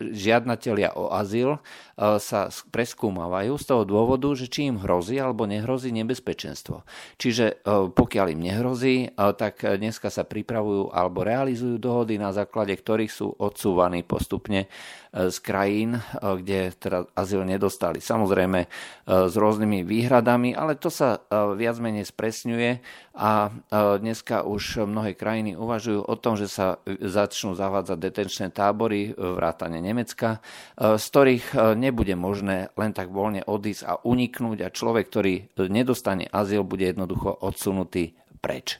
žiadnatelia 0.00 0.90
o 0.98 1.14
azyl 1.14 1.62
sa 1.98 2.50
preskúmavajú 2.50 3.54
z 3.54 3.64
toho 3.64 3.82
dôvodu, 3.86 4.28
že 4.34 4.50
či 4.50 4.66
im 4.66 4.82
hrozí 4.82 5.22
alebo 5.22 5.46
nehrozí 5.46 5.87
nebezpečenstvo. 5.90 6.84
Čiže 7.16 7.64
pokiaľ 7.94 8.18
pokiaľ 8.18 8.34
im 8.34 8.50
nehrozí, 8.50 8.96
tak 9.14 9.62
dneska 9.62 10.10
sa 10.10 10.26
pripravujú 10.26 10.90
alebo 10.90 11.22
realizujú 11.22 11.78
dohody, 11.78 12.18
na 12.18 12.34
základe 12.34 12.74
ktorých 12.74 13.14
sú 13.14 13.30
odsúvaní 13.30 14.02
postupne 14.02 14.66
e, 14.66 14.68
z 15.12 15.36
krajín, 15.40 15.96
e, 15.96 16.00
kde 16.42 16.72
teda 16.76 17.08
azyl 17.16 17.44
nedostali. 17.44 17.98
Samozrejme 17.98 18.60
e, 18.64 18.68
s 19.06 19.34
rôznymi 19.34 19.84
výhradami, 19.84 20.52
ale 20.52 20.76
to 20.76 20.92
sa 20.92 21.20
viac 21.30 21.76
menej 21.80 22.08
spresňuje 22.08 22.80
a 23.18 23.50
dneska 23.98 24.46
už 24.46 24.86
mnohé 24.86 25.18
krajiny 25.18 25.58
uvažujú 25.58 26.06
o 26.06 26.14
tom, 26.14 26.38
že 26.38 26.46
sa 26.46 26.78
začnú 26.86 27.58
zavádzať 27.58 27.98
detenčné 27.98 28.46
tábory 28.54 29.10
vrátane 29.16 29.82
Nemecka, 29.82 30.38
z 30.78 31.02
ktorých 31.02 31.74
nebude 31.74 32.14
možné 32.14 32.70
len 32.78 32.94
tak 32.94 33.10
voľne 33.10 33.42
odísť 33.42 33.82
a 33.84 33.98
uniknúť 33.98 34.58
a 34.62 34.74
človek, 34.74 35.10
ktorý 35.10 35.34
nedostane 35.66 36.30
azyl, 36.30 36.62
bude 36.62 36.86
jednoducho 36.86 37.34
odsunutý 37.42 38.14
preč. 38.38 38.78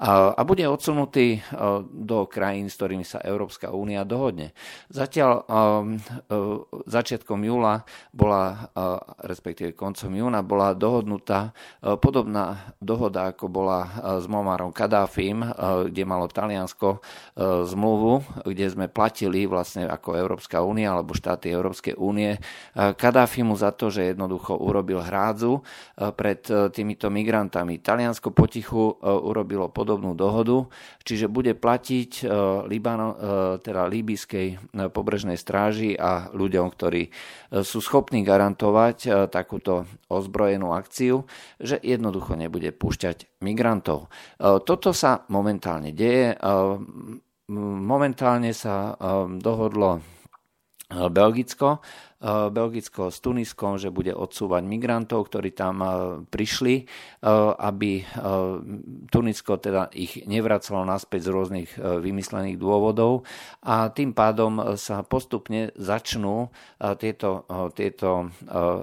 A, 0.00 0.40
bude 0.48 0.64
odsunutý 0.64 1.36
e, 1.36 1.40
do 1.84 2.24
krajín, 2.24 2.72
s 2.72 2.80
ktorými 2.80 3.04
sa 3.04 3.20
Európska 3.20 3.68
únia 3.68 4.08
dohodne. 4.08 4.56
Zatiaľ 4.88 5.30
e, 5.36 5.42
e, 5.44 6.36
začiatkom 6.88 7.36
júla 7.44 7.84
bola, 8.16 8.72
respektíve 9.20 9.76
koncom 9.76 10.08
júna, 10.08 10.40
bola 10.40 10.72
dohodnutá 10.72 11.52
podobná 12.00 12.72
dohoda, 12.80 13.30
ako 13.34 13.46
bola 13.52 13.80
s 14.18 14.26
Momarom 14.26 14.72
Kadáfim, 14.72 15.44
kde 15.86 16.02
malo 16.06 16.26
Taliansko 16.30 17.02
zmluvu, 17.66 18.44
kde 18.46 18.66
sme 18.70 18.86
platili 18.90 19.44
vlastne 19.44 19.86
ako 19.86 20.16
Európska 20.16 20.62
únia 20.64 20.94
alebo 20.94 21.14
štáty 21.16 21.52
Európskej 21.52 21.94
únie 21.98 22.38
Kadáfimu 22.74 23.54
za 23.54 23.74
to, 23.74 23.92
že 23.92 24.14
jednoducho 24.14 24.56
urobil 24.58 25.02
hrádzu 25.04 25.62
pred 26.16 26.42
týmito 26.74 27.08
migrantami. 27.12 27.78
Taliansko 27.80 28.32
potichu 28.34 29.00
urobilo 29.02 29.70
podobnú 29.90 30.14
dohodu, 30.14 30.70
čiže 31.02 31.26
bude 31.26 31.58
platiť 31.58 32.22
e, 32.22 32.24
Libano, 32.70 33.10
e, 33.10 33.16
teda 33.58 33.90
líbyskej 33.90 34.78
pobrežnej 34.94 35.34
stráži 35.34 35.98
a 35.98 36.30
ľuďom, 36.30 36.70
ktorí 36.70 37.10
sú 37.66 37.82
schopní 37.82 38.22
garantovať 38.22 39.26
takúto 39.34 39.90
ozbrojenú 40.06 40.70
akciu, 40.70 41.26
že 41.58 41.82
jednoducho 41.82 42.38
nebude 42.38 42.70
púšťať 42.70 43.42
migrantov. 43.42 44.06
Toto 44.38 44.94
sa 44.94 45.26
momentálne 45.26 45.90
deje. 45.90 46.38
Momentálne 47.50 48.54
sa 48.54 48.94
dohodlo 49.42 49.98
Belgicko 50.90 51.82
Belgicko 52.20 53.08
s 53.08 53.24
Tuniskom, 53.24 53.80
že 53.80 53.88
bude 53.88 54.12
odsúvať 54.12 54.60
migrantov, 54.68 55.32
ktorí 55.32 55.56
tam 55.56 55.76
eh, 55.80 55.90
prišli, 56.28 56.84
eh, 56.84 57.28
aby 57.56 58.04
Tunisko 59.08 59.56
teda 59.56 59.88
ich 59.96 60.24
nevracalo 60.28 60.84
naspäť 60.84 61.26
z 61.26 61.32
rôznych 61.32 61.70
vymyslených 61.78 62.60
dôvodov. 62.60 63.24
A 63.64 63.88
tým 63.90 64.12
pádom 64.12 64.76
sa 64.76 65.02
postupne 65.02 65.72
začnú 65.76 66.52
tieto, 66.98 67.44
tieto 67.74 68.30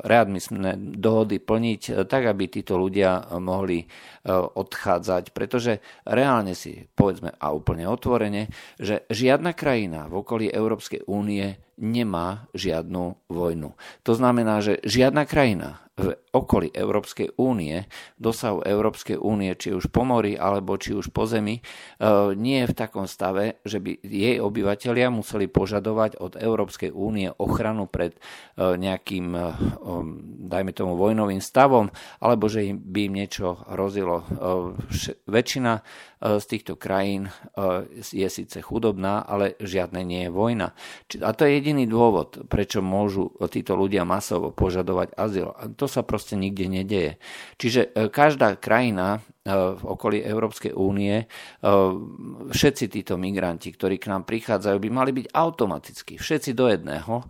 readmisné 0.04 0.78
dohody 0.78 1.40
plniť 1.42 2.08
tak, 2.10 2.30
aby 2.30 2.44
títo 2.50 2.78
ľudia 2.78 3.40
mohli 3.42 3.86
odchádzať, 4.34 5.24
pretože 5.32 5.80
reálne 6.08 6.54
si 6.54 6.86
povedzme 6.94 7.34
a 7.38 7.48
úplne 7.54 7.88
otvorene, 7.88 8.50
že 8.78 9.06
žiadna 9.08 9.54
krajina 9.54 10.10
v 10.10 10.22
okolí 10.22 10.46
Európskej 10.52 11.08
únie 11.08 11.67
nemá 11.78 12.50
žiadnu 12.58 13.30
vojnu. 13.30 13.78
To 14.04 14.12
znamená, 14.18 14.60
že 14.60 14.82
žiadna 14.84 15.24
krajina 15.30 15.87
v 15.98 16.14
okolí 16.30 16.70
Európskej 16.70 17.42
únie, 17.42 17.90
dosahu 18.22 18.62
Európskej 18.62 19.18
únie, 19.18 19.58
či 19.58 19.74
už 19.74 19.90
po 19.90 20.06
mori 20.06 20.38
alebo 20.38 20.78
či 20.78 20.94
už 20.94 21.10
po 21.10 21.26
zemi, 21.26 21.58
e, 21.58 21.62
nie 22.38 22.62
je 22.64 22.70
v 22.70 22.78
takom 22.78 23.10
stave, 23.10 23.58
že 23.66 23.82
by 23.82 23.98
jej 24.06 24.38
obyvateľia 24.38 25.10
museli 25.10 25.50
požadovať 25.50 26.22
od 26.22 26.38
Európskej 26.38 26.94
únie 26.94 27.34
ochranu 27.42 27.90
pred 27.90 28.14
e, 28.14 28.20
nejakým, 28.78 29.28
e, 29.34 29.42
dajme 30.46 30.72
tomu, 30.78 30.94
vojnovým 30.94 31.42
stavom, 31.42 31.90
alebo 32.22 32.46
že 32.46 32.78
by 32.78 33.10
im 33.10 33.14
niečo 33.18 33.58
hrozilo. 33.74 34.22
Väčšina 35.26 35.82
z 36.18 36.46
týchto 36.50 36.76
krajín 36.78 37.30
je 37.94 38.26
síce 38.26 38.58
chudobná, 38.62 39.22
ale 39.22 39.54
žiadne 39.62 40.02
nie 40.02 40.28
je 40.28 40.32
vojna. 40.34 40.74
A 41.22 41.30
to 41.34 41.46
je 41.46 41.62
jediný 41.62 41.86
dôvod, 41.86 42.50
prečo 42.50 42.82
môžu 42.82 43.34
títo 43.50 43.78
ľudia 43.78 44.02
masovo 44.02 44.50
požadovať 44.50 45.14
azyl. 45.14 45.54
To 45.78 45.87
to 45.88 45.90
sa 45.90 46.04
proste 46.04 46.36
nikde 46.36 46.68
nedeje. 46.68 47.16
Čiže 47.56 48.12
každá 48.12 48.60
krajina 48.60 49.24
v 49.48 49.80
okolí 49.80 50.20
Európskej 50.20 50.76
únie, 50.76 51.24
všetci 52.52 52.92
títo 52.92 53.16
migranti, 53.16 53.72
ktorí 53.72 53.96
k 53.96 54.12
nám 54.12 54.28
prichádzajú, 54.28 54.76
by 54.76 54.90
mali 54.92 55.16
byť 55.16 55.32
automaticky, 55.32 56.20
všetci 56.20 56.52
do 56.52 56.68
jedného, 56.68 57.24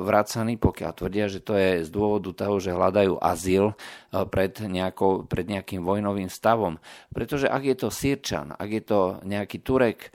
vracaní, 0.00 0.56
pokiaľ 0.56 0.92
tvrdia, 0.96 1.28
že 1.28 1.44
to 1.44 1.60
je 1.60 1.84
z 1.84 1.90
dôvodu 1.92 2.32
toho, 2.32 2.56
že 2.64 2.72
hľadajú 2.72 3.20
azyl 3.20 3.76
pred, 4.32 4.56
nejakou, 4.56 5.28
pred 5.28 5.44
nejakým 5.44 5.84
vojnovým 5.84 6.32
stavom. 6.32 6.80
Pretože 7.12 7.44
ak 7.44 7.60
je 7.60 7.76
to 7.76 7.92
Sýrčan, 7.92 8.56
ak 8.56 8.70
je 8.72 8.82
to 8.82 9.00
nejaký 9.28 9.60
Turek, 9.60 10.08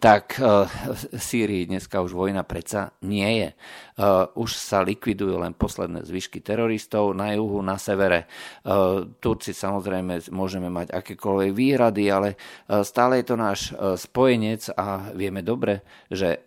tak 0.00 0.40
v 0.40 1.00
Sýrii 1.12 1.68
dneska 1.68 2.00
už 2.00 2.16
vojna 2.16 2.40
predsa 2.40 2.96
nie 3.04 3.28
je. 3.40 3.48
Uh, 3.94 4.26
už 4.34 4.58
sa 4.58 4.82
likvidujú 4.82 5.38
len 5.38 5.54
posledné 5.54 6.02
zvyšky 6.02 6.42
teroristov 6.42 7.14
na 7.14 7.30
juhu, 7.30 7.62
na 7.62 7.78
severe. 7.78 8.26
Uh, 8.66 9.06
Turci 9.22 9.54
samozrejme 9.54 10.18
môžeme 10.34 10.66
mať 10.66 10.90
akékoľvek 10.90 11.50
výhrady, 11.54 12.10
ale 12.10 12.34
uh, 12.34 12.82
stále 12.82 13.22
je 13.22 13.26
to 13.30 13.36
náš 13.38 13.70
spojenec 13.94 14.66
a 14.74 15.14
vieme 15.14 15.46
dobre, 15.46 15.86
že 16.10 16.42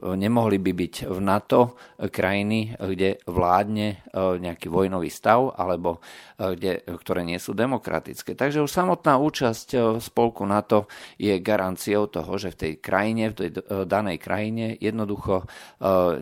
nemohli 0.00 0.56
by 0.56 0.72
byť 0.72 0.94
v 1.12 1.18
NATO 1.20 1.76
krajiny, 1.98 2.72
kde 2.72 3.20
vládne 3.28 4.08
nejaký 4.16 4.72
vojnový 4.72 5.12
stav 5.12 5.52
alebo 5.60 6.00
kde, 6.38 6.86
ktoré 6.88 7.26
nie 7.26 7.36
sú 7.36 7.52
demokratické. 7.52 8.32
Takže 8.32 8.64
už 8.64 8.70
samotná 8.70 9.20
účasť 9.20 10.00
spolku 10.00 10.48
NATO 10.48 10.88
je 11.20 11.36
garanciou 11.42 12.08
toho, 12.08 12.40
že 12.40 12.54
v 12.54 12.58
tej 12.58 12.72
krajine, 12.80 13.34
v 13.34 13.36
tej 13.36 13.50
danej 13.84 14.18
krajine 14.22 14.78
jednoducho 14.78 15.44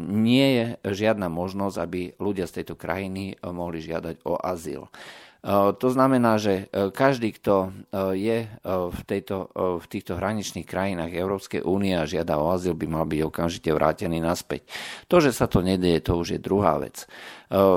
nie 0.02 0.46
je 0.55 0.55
žiadna 0.84 1.26
možnosť, 1.32 1.76
aby 1.80 2.00
ľudia 2.20 2.46
z 2.48 2.62
tejto 2.62 2.74
krajiny 2.78 3.34
eh, 3.34 3.36
mohli 3.50 3.82
žiadať 3.82 4.22
o 4.24 4.38
azyl. 4.38 4.86
Eh, 4.86 5.70
to 5.76 5.88
znamená, 5.88 6.38
že 6.38 6.66
eh, 6.68 6.90
každý, 6.90 7.34
kto 7.36 7.72
je 8.16 8.48
v, 8.66 9.00
tejto, 9.08 9.48
v 9.80 9.86
týchto 9.88 10.20
hraničných 10.20 10.68
krajinách 10.68 11.12
Európskej 11.16 11.64
únie 11.64 11.96
a 11.96 12.08
žiada 12.08 12.36
o 12.36 12.52
azyl, 12.52 12.76
by 12.76 12.86
mal 12.86 13.04
byť 13.08 13.20
okamžite 13.24 13.70
vrátený 13.72 14.20
naspäť. 14.20 14.68
To, 15.08 15.18
že 15.18 15.32
sa 15.32 15.48
to 15.48 15.64
nedieje, 15.64 16.04
to 16.04 16.18
už 16.18 16.36
je 16.36 16.40
druhá 16.40 16.76
vec. 16.76 17.08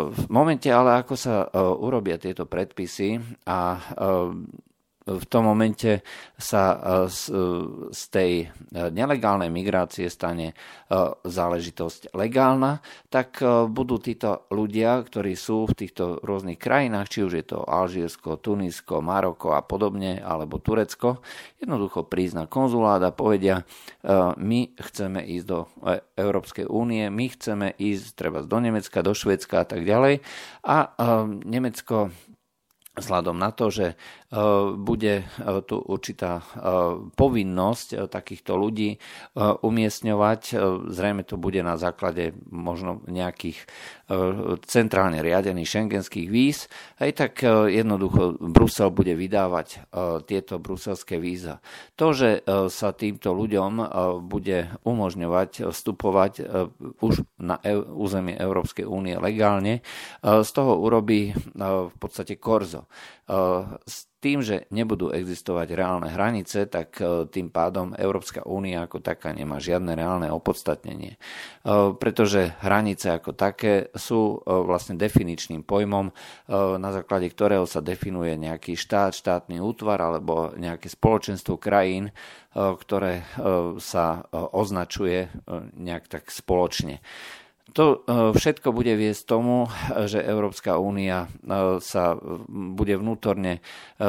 V 0.10 0.24
momente 0.34 0.66
ale, 0.74 0.98
ako 0.98 1.14
sa 1.14 1.46
urobia 1.78 2.18
tieto 2.18 2.50
predpisy 2.50 3.22
a 3.46 3.78
v 5.18 5.26
tom 5.26 5.50
momente 5.50 6.06
sa 6.38 6.64
e, 6.70 6.78
z, 7.10 7.22
e, 7.34 7.42
z 7.90 8.02
tej 8.14 8.32
e, 8.46 8.48
nelegálnej 8.94 9.50
migrácie 9.50 10.06
stane 10.12 10.54
záležitosť 11.22 12.18
legálna, 12.18 12.82
tak 13.14 13.46
budú 13.70 14.02
títo 14.02 14.50
ľudia, 14.50 15.06
ktorí 15.06 15.38
sú 15.38 15.70
v 15.70 15.78
týchto 15.86 16.18
rôznych 16.26 16.58
krajinách, 16.58 17.14
či 17.14 17.20
už 17.22 17.34
je 17.38 17.46
to 17.46 17.62
Alžírsko, 17.62 18.42
Tunisko, 18.42 18.98
Maroko 18.98 19.54
a 19.54 19.62
podobne, 19.62 20.18
alebo 20.18 20.58
Turecko, 20.58 21.22
jednoducho 21.62 22.10
prísť 22.10 22.42
na 22.42 22.46
konzulát 22.50 23.06
a 23.06 23.14
povedia, 23.14 23.70
my 24.42 24.74
chceme 24.82 25.22
ísť 25.30 25.46
do 25.46 25.70
Európskej 26.18 26.66
únie, 26.66 27.06
my 27.14 27.26
chceme 27.38 27.78
ísť 27.78 28.06
treba 28.18 28.42
do 28.42 28.58
Nemecka, 28.58 29.06
do 29.06 29.14
Švedska 29.14 29.62
a 29.62 29.66
tak 29.70 29.86
ďalej. 29.86 30.26
A 30.66 30.90
Nemecko 31.46 32.10
vzhľadom 33.00 33.40
na 33.40 33.50
to, 33.56 33.72
že 33.72 33.88
e, 33.88 33.96
bude 34.78 35.26
e, 35.26 35.26
tu 35.66 35.82
určitá 35.82 36.38
e, 36.38 36.44
povinnosť 37.18 38.06
takýchto 38.14 38.54
ľudí 38.54 39.02
umiestňovať. 39.40 40.42
Zrejme 40.90 41.26
to 41.26 41.42
bude 41.42 41.62
na 41.66 41.76
základe 41.82 42.38
možno 42.50 43.02
nejakých 43.10 43.66
centrálne 44.66 45.22
riadených 45.22 45.70
šengenských 45.70 46.28
víz. 46.34 46.66
Aj 46.98 47.14
tak 47.14 47.46
jednoducho 47.46 48.42
Brusel 48.42 48.90
bude 48.90 49.14
vydávať 49.14 49.86
tieto 50.26 50.58
bruselské 50.58 51.22
víza. 51.22 51.62
To, 51.94 52.10
že 52.10 52.42
sa 52.74 52.90
týmto 52.98 53.38
ľuďom 53.38 53.86
bude 54.26 54.74
umožňovať 54.82 55.70
vstupovať 55.70 56.34
už 57.06 57.22
na 57.38 57.62
územie 57.94 58.34
Európskej 58.34 58.90
únie 58.90 59.14
legálne, 59.14 59.86
z 60.26 60.50
toho 60.50 60.82
urobí 60.82 61.30
v 61.54 61.96
podstate 62.02 62.42
korzo. 62.42 62.90
Tým, 64.20 64.44
že 64.44 64.68
nebudú 64.70 65.16
existovať 65.16 65.80
reálne 65.80 66.12
hranice, 66.12 66.68
tak 66.68 67.00
tým 67.32 67.48
pádom 67.48 67.96
Európska 67.96 68.44
únia 68.44 68.84
ako 68.84 69.00
taká 69.00 69.32
nemá 69.32 69.64
žiadne 69.64 69.96
reálne 69.96 70.28
opodstatnenie. 70.28 71.16
Pretože 71.98 72.60
hranice 72.60 73.16
ako 73.16 73.32
také 73.32 73.88
sú 73.96 74.44
vlastne 74.44 75.00
definičným 75.00 75.64
pojmom, 75.64 76.12
na 76.80 76.90
základe 76.92 77.32
ktorého 77.32 77.64
sa 77.64 77.80
definuje 77.80 78.36
nejaký 78.36 78.76
štát, 78.76 79.16
štátny 79.16 79.64
útvar 79.64 80.04
alebo 80.04 80.52
nejaké 80.60 80.92
spoločenstvo 80.92 81.56
krajín, 81.56 82.12
ktoré 82.54 83.24
sa 83.80 84.28
označuje 84.34 85.32
nejak 85.80 86.12
tak 86.12 86.28
spoločne. 86.28 87.00
To 87.74 87.86
e, 87.86 87.98
všetko 88.34 88.74
bude 88.74 88.94
viesť 88.98 89.24
tomu, 89.30 89.70
že 90.10 90.24
Európska 90.24 90.82
únia 90.82 91.26
e, 91.26 91.78
sa 91.84 92.18
bude 92.50 92.98
vnútorne 92.98 93.60
e, 93.60 93.62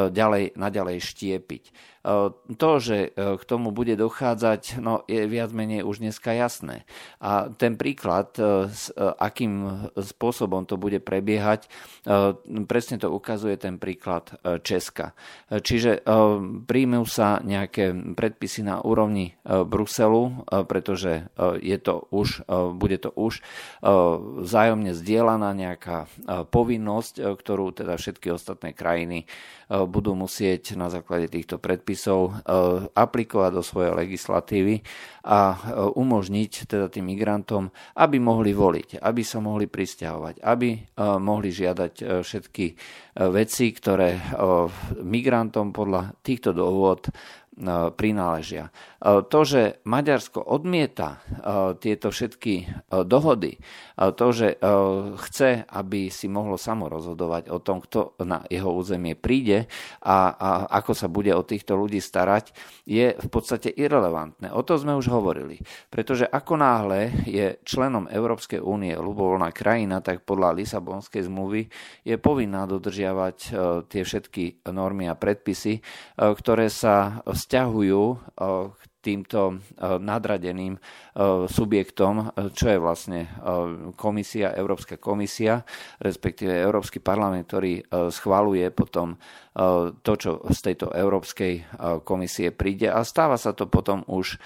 ďalej, 0.09 0.57
naďalej 0.57 0.97
štiepiť. 1.05 1.65
To, 2.01 2.71
že 2.81 3.13
k 3.13 3.43
tomu 3.45 3.77
bude 3.77 3.93
dochádzať, 3.93 4.81
no, 4.81 5.05
je 5.05 5.29
viac 5.29 5.53
menej 5.53 5.85
už 5.85 6.01
dneska 6.01 6.33
jasné. 6.33 6.89
A 7.21 7.53
ten 7.53 7.77
príklad, 7.77 8.33
s 8.73 8.89
akým 8.97 9.85
spôsobom 10.01 10.65
to 10.65 10.81
bude 10.81 11.05
prebiehať, 11.05 11.69
presne 12.65 12.97
to 12.97 13.13
ukazuje 13.13 13.61
ten 13.61 13.77
príklad 13.77 14.33
Česka. 14.65 15.13
Čiže 15.53 16.01
príjmú 16.65 17.05
sa 17.05 17.37
nejaké 17.45 17.93
predpisy 18.17 18.65
na 18.65 18.81
úrovni 18.81 19.37
Bruselu, 19.45 20.49
pretože 20.65 21.29
je 21.61 21.77
to 21.77 22.09
už, 22.09 22.49
bude 22.81 22.97
to 22.97 23.13
už 23.13 23.45
vzájomne 24.41 24.97
zdieľaná 24.97 25.53
nejaká 25.53 26.09
povinnosť, 26.49 27.37
ktorú 27.37 27.77
teda 27.77 28.01
všetky 28.01 28.33
ostatné 28.33 28.73
krajiny 28.73 29.29
budú 29.69 30.17
musieť 30.17 30.81
na 30.81 30.89
základe 30.89 31.29
týchto 31.29 31.61
predpisov 31.61 31.89
aplikovať 32.93 33.51
do 33.55 33.63
svojej 33.65 33.93
legislatívy 33.97 34.85
a 35.25 35.57
umožniť 35.97 36.71
teda 36.71 36.93
tým 36.93 37.13
migrantom, 37.13 37.69
aby 37.97 38.17
mohli 38.21 38.53
voliť, 38.53 39.01
aby 39.01 39.23
sa 39.25 39.39
mohli 39.41 39.69
pristahovať, 39.69 40.41
aby 40.41 40.97
mohli 41.21 41.51
žiadať 41.53 42.25
všetky 42.25 42.67
veci, 43.29 43.67
ktoré 43.73 44.17
migrantom 45.01 45.73
podľa 45.73 46.17
týchto 46.25 46.57
dôvod 46.57 47.13
prináležia. 47.95 48.73
To, 49.05 49.41
že 49.45 49.81
Maďarsko 49.85 50.41
odmieta 50.41 51.21
tieto 51.81 52.09
všetky 52.09 52.69
dohody, 53.05 53.61
to, 53.97 54.27
že 54.33 54.57
chce, 55.29 55.65
aby 55.69 56.09
si 56.09 56.29
mohlo 56.29 56.57
samo 56.57 56.89
rozhodovať 56.89 57.53
o 57.53 57.61
tom, 57.61 57.85
kto 57.85 58.17
na 58.25 58.45
jeho 58.49 58.73
územie 58.73 59.13
príde 59.17 59.69
a, 60.01 60.33
a 60.33 60.51
ako 60.81 60.93
sa 60.97 61.13
bude 61.13 61.33
o 61.37 61.45
týchto 61.45 61.77
ľudí 61.77 62.01
starať, 62.01 62.53
je 62.89 63.13
v 63.13 63.29
podstate 63.29 63.69
irrelevantné. 63.73 64.53
O 64.53 64.65
to 64.65 64.81
sme 64.81 64.97
už 64.97 65.13
hovorili. 65.13 65.61
Pretože 65.93 66.25
ako 66.25 66.57
náhle 66.57 67.13
je 67.29 67.61
členom 67.65 68.09
Európskej 68.09 68.61
únie 68.61 68.97
ľubovoľná 68.97 69.53
krajina, 69.53 70.01
tak 70.01 70.25
podľa 70.25 70.57
Lisabonskej 70.57 71.29
zmluvy 71.29 71.69
je 72.05 72.17
povinná 72.17 72.65
dodržiavať 72.65 73.37
tie 73.89 74.03
všetky 74.05 74.65
normy 74.73 75.09
a 75.09 75.17
predpisy, 75.17 75.85
ktoré 76.17 76.73
sa 76.73 77.21
vzťahujú 77.29 77.49
k 78.71 78.81
týmto 79.01 79.59
nadradeným 79.81 80.79
subjektom, 81.49 82.31
čo 82.53 82.67
je 82.69 82.79
vlastne 82.79 83.21
komisia, 83.97 84.55
Európska 84.55 85.01
komisia, 85.01 85.65
respektíve 85.99 86.53
Európsky 86.53 87.03
parlament, 87.03 87.49
ktorý 87.49 87.81
schvaluje 88.13 88.69
potom 88.71 89.17
to, 90.03 90.13
čo 90.15 90.47
z 90.47 90.59
tejto 90.63 90.95
Európskej 90.95 91.83
komisie 92.07 92.55
príde 92.55 92.87
a 92.87 93.03
stáva 93.03 93.35
sa 93.35 93.51
to 93.51 93.67
potom 93.67 94.07
už 94.07 94.39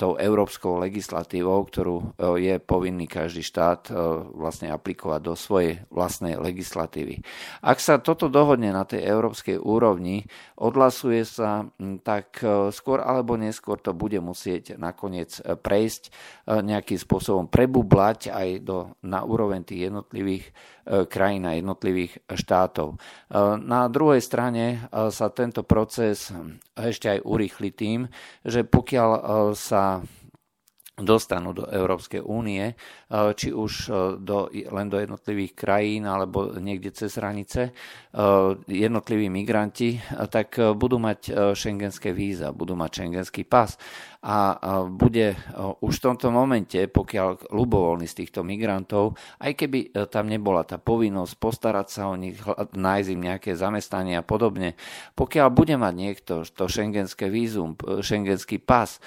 tou 0.00 0.16
európskou 0.16 0.80
legislatívou, 0.80 1.60
ktorú 1.68 2.16
je 2.40 2.56
povinný 2.56 3.04
každý 3.04 3.44
štát 3.44 3.92
vlastne 4.32 4.72
aplikovať 4.72 5.20
do 5.20 5.34
svojej 5.36 5.84
vlastnej 5.92 6.40
legislatívy. 6.40 7.20
Ak 7.60 7.84
sa 7.84 8.00
toto 8.00 8.32
dohodne 8.32 8.72
na 8.72 8.88
tej 8.88 9.04
európskej 9.04 9.60
úrovni, 9.60 10.24
odhlasuje 10.56 11.28
sa, 11.28 11.68
tak 12.00 12.40
skôr 12.72 13.04
alebo 13.04 13.36
neskôr 13.36 13.76
to 13.76 13.92
bude 13.92 14.16
musieť 14.24 14.80
nakoniec 14.80 15.36
prejsť 15.44 16.08
nejakým 16.48 16.96
spôsobom 16.96 17.44
prebublať 17.52 18.32
aj 18.32 18.48
do, 18.64 18.96
na 19.04 19.20
úroveň 19.20 19.68
tých 19.68 19.92
jednotlivých 19.92 20.48
krajín 21.06 21.46
a 21.46 21.54
jednotlivých 21.54 22.26
štátov. 22.26 22.98
Na 23.62 23.86
druhej 23.86 24.18
strane 24.18 24.90
sa 24.90 25.30
tento 25.30 25.62
proces 25.62 26.34
ešte 26.74 27.14
aj 27.14 27.20
urýchli 27.22 27.70
tým, 27.70 28.10
že 28.42 28.66
pokiaľ 28.66 29.10
sa 29.54 30.02
dostanú 31.00 31.56
do 31.56 31.64
Európskej 31.64 32.20
únie, 32.20 32.76
či 33.08 33.48
už 33.56 33.72
do, 34.20 34.52
len 34.52 34.86
do 34.92 35.00
jednotlivých 35.00 35.56
krajín 35.56 36.04
alebo 36.04 36.52
niekde 36.60 36.92
cez 36.92 37.16
hranice, 37.16 37.72
jednotliví 38.68 39.32
migranti, 39.32 39.96
tak 40.28 40.60
budú 40.76 41.00
mať 41.00 41.32
šengenské 41.56 42.12
víza, 42.12 42.52
budú 42.52 42.76
mať 42.76 43.00
šengenský 43.00 43.48
pas 43.48 43.80
a 44.20 44.84
bude 44.84 45.32
už 45.80 45.94
v 45.96 46.04
tomto 46.12 46.28
momente, 46.28 46.76
pokiaľ 46.76 47.48
ľubovoľný 47.48 48.04
z 48.04 48.18
týchto 48.20 48.44
migrantov, 48.44 49.16
aj 49.40 49.56
keby 49.56 49.78
e, 49.88 49.88
tam 50.12 50.28
nebola 50.28 50.60
tá 50.68 50.76
povinnosť 50.76 51.32
postarať 51.40 51.86
sa 51.88 52.12
o 52.12 52.14
nich, 52.20 52.36
nájsť 52.76 53.08
im 53.16 53.20
nejaké 53.32 53.56
zamestnanie 53.56 54.20
a 54.20 54.24
podobne, 54.24 54.76
pokiaľ 55.16 55.48
bude 55.48 55.72
mať 55.80 55.94
niekto 55.96 56.32
to 56.44 56.68
šengenské 56.68 57.32
vízum, 57.32 57.80
šengenský 57.80 58.60
pas, 58.60 59.00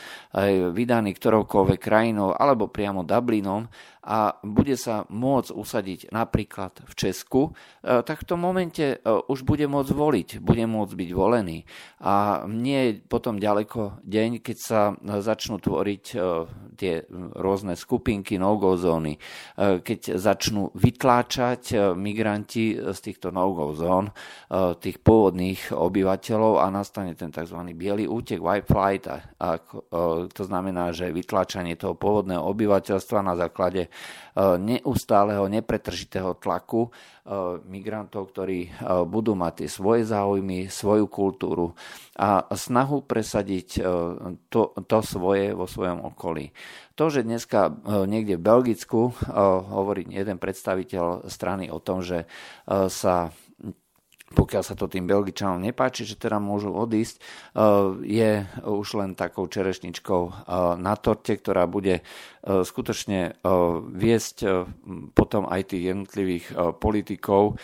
vydaný 0.73 1.13
ktoroukoľvek 1.13 1.79
krajinou 1.79 2.33
alebo 2.33 2.65
priamo 2.73 3.05
Dublinom, 3.05 3.69
a 4.03 4.35
bude 4.43 4.75
sa 4.75 5.07
môcť 5.07 5.55
usadiť 5.55 5.99
napríklad 6.11 6.83
v 6.83 6.93
Česku, 6.93 7.41
e, 7.79 8.03
tak 8.03 8.27
v 8.27 8.27
tom 8.27 8.43
momente 8.43 8.83
e, 8.83 8.97
už 9.31 9.47
bude 9.47 9.63
môcť 9.63 9.91
voliť, 9.95 10.29
bude 10.43 10.67
môcť 10.67 10.91
byť 10.91 11.09
volený. 11.15 11.63
A 12.03 12.43
nie 12.51 12.79
je 12.83 12.91
potom 12.99 13.39
ďaleko 13.39 14.03
deň, 14.03 14.43
keď 14.43 14.57
sa 14.59 14.81
začnú 14.99 15.63
tvoriť 15.63 16.05
e, 16.11 16.15
tie 16.75 17.07
rôzne 17.39 17.79
skupinky, 17.79 18.35
no-go 18.35 18.75
zóny, 18.75 19.15
keď 19.55 20.17
začnú 20.17 20.73
vytláčať 20.73 21.93
migranti 21.93 22.73
z 22.75 22.97
týchto 22.99 23.29
no-go 23.29 23.77
zón, 23.77 24.09
tých 24.81 24.97
pôvodných 24.99 25.69
obyvateľov 25.69 26.65
a 26.65 26.73
nastane 26.73 27.13
ten 27.13 27.29
tzv. 27.29 27.55
biely 27.77 28.09
útek, 28.09 28.41
white 28.41 28.65
flight, 28.65 29.05
a, 29.05 29.21
to 30.33 30.43
znamená, 30.43 30.89
že 30.91 31.13
vytláčanie 31.13 31.77
toho 31.77 31.93
pôvodného 31.93 32.41
obyvateľstva 32.41 33.19
na 33.21 33.37
základe 33.37 33.92
neustáleho, 34.57 35.45
nepretržitého 35.45 36.33
tlaku 36.41 36.89
eh, 36.89 37.61
migrantov, 37.69 38.33
ktorí 38.33 38.59
eh, 38.65 38.71
budú 39.05 39.37
mať 39.37 39.63
tie 39.63 39.69
svoje 39.69 40.03
záujmy, 40.09 40.73
svoju 40.73 41.05
kultúru 41.05 41.77
a 42.13 42.45
snahu 42.53 43.05
presadiť 43.09 43.81
to, 44.53 44.61
to 44.85 44.99
svoje 45.01 45.57
vo 45.57 45.65
svojom 45.65 46.13
okolí. 46.13 46.53
To, 46.93 47.09
že 47.09 47.25
dneska 47.25 47.73
niekde 48.05 48.37
v 48.37 48.45
Belgicku 48.45 49.17
hovorí 49.73 50.05
jeden 50.05 50.37
predstaviteľ 50.37 51.25
strany 51.25 51.73
o 51.73 51.81
tom, 51.81 52.05
že 52.05 52.29
sa 52.69 53.33
pokiaľ 54.33 54.63
sa 54.65 54.73
to 54.73 54.89
tým 54.89 55.05
Belgičanom 55.05 55.61
nepáči, 55.61 56.03
že 56.03 56.17
teda 56.17 56.41
môžu 56.41 56.73
odísť, 56.73 57.21
eh, 57.21 57.23
je 58.03 58.31
už 58.65 58.87
len 58.99 59.13
takou 59.13 59.45
čerešničkou 59.45 60.21
eh, 60.25 60.33
na 60.81 60.97
torte, 60.97 61.37
ktorá 61.37 61.69
bude 61.69 62.01
eh, 62.01 62.03
skutočne 62.43 63.39
viesť 63.95 64.37
potom 65.15 65.47
aj 65.47 65.71
tých 65.71 65.95
jednotlivých 65.95 66.45
politikov 66.75 67.55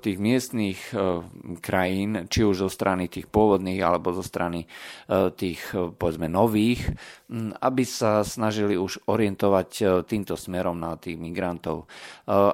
tých 0.00 0.18
miestných 0.18 0.80
krajín, 1.60 2.26
či 2.26 2.40
už 2.42 2.66
zo 2.66 2.70
strany 2.72 3.06
tých 3.06 3.28
pôvodných 3.28 3.78
alebo 3.84 4.10
zo 4.10 4.24
strany 4.24 4.66
tých 5.36 5.60
povedzme 5.94 6.26
nových, 6.26 6.90
aby 7.60 7.84
sa 7.84 8.26
snažili 8.26 8.74
už 8.74 9.04
orientovať 9.06 10.02
týmto 10.08 10.34
smerom 10.34 10.80
na 10.80 10.96
tých 10.96 11.20
migrantov. 11.20 11.86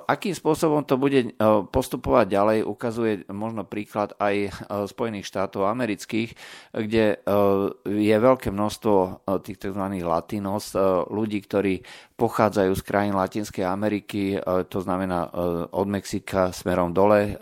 Akým 0.05 0.35
spôsobom 0.35 0.83
to 0.85 0.99
bude 0.99 1.39
postupovať 1.71 2.27
ďalej, 2.27 2.59
ukazuje 2.67 3.13
možno 3.31 3.63
príklad 3.65 4.13
aj 4.19 4.35
e, 4.37 4.51
Spojených 4.91 5.29
štátov 5.29 5.69
amerických, 5.69 6.35
kde 6.73 7.05
e, 7.15 7.17
je 7.87 8.17
veľké 8.17 8.51
množstvo 8.51 8.97
e, 8.97 9.11
tých 9.47 9.59
tzv. 9.63 9.85
latinos, 10.03 10.75
ľudí, 11.09 11.46
ktorí 11.47 11.87
pochádzajú 12.19 12.73
z 12.75 12.83
krajín 12.83 13.15
Latinskej 13.15 13.63
Ameriky, 13.63 14.37
to 14.67 14.79
znamená 14.83 15.31
od 15.71 15.87
Mexika 15.87 16.51
smerom 16.51 16.91
dole 16.91 17.39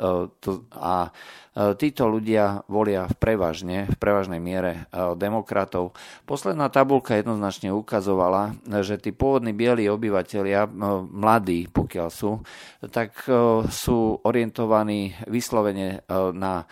a 0.75 1.09
títo 1.55 2.11
ľudia 2.11 2.67
volia 2.67 3.07
v 3.07 3.15
prevažne, 3.15 3.87
v 3.87 3.95
prevažnej 3.95 4.43
miere 4.43 4.91
demokratov. 5.15 5.95
Posledná 6.27 6.67
tabulka 6.67 7.15
jednoznačne 7.15 7.71
ukazovala, 7.71 8.59
že 8.83 8.99
tí 8.99 9.15
pôvodní 9.15 9.55
bieli 9.55 9.87
obyvateľia, 9.87 10.67
mladí 11.07 11.71
pokiaľ 11.71 12.09
sú, 12.11 12.43
tak 12.91 13.15
sú 13.71 13.99
orientovaní 14.27 15.15
vyslovene 15.31 16.03
na 16.35 16.67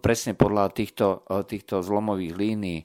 presne 0.00 0.32
podľa 0.32 0.72
týchto, 0.72 1.28
týchto 1.44 1.84
zlomových 1.84 2.34
línií. 2.34 2.78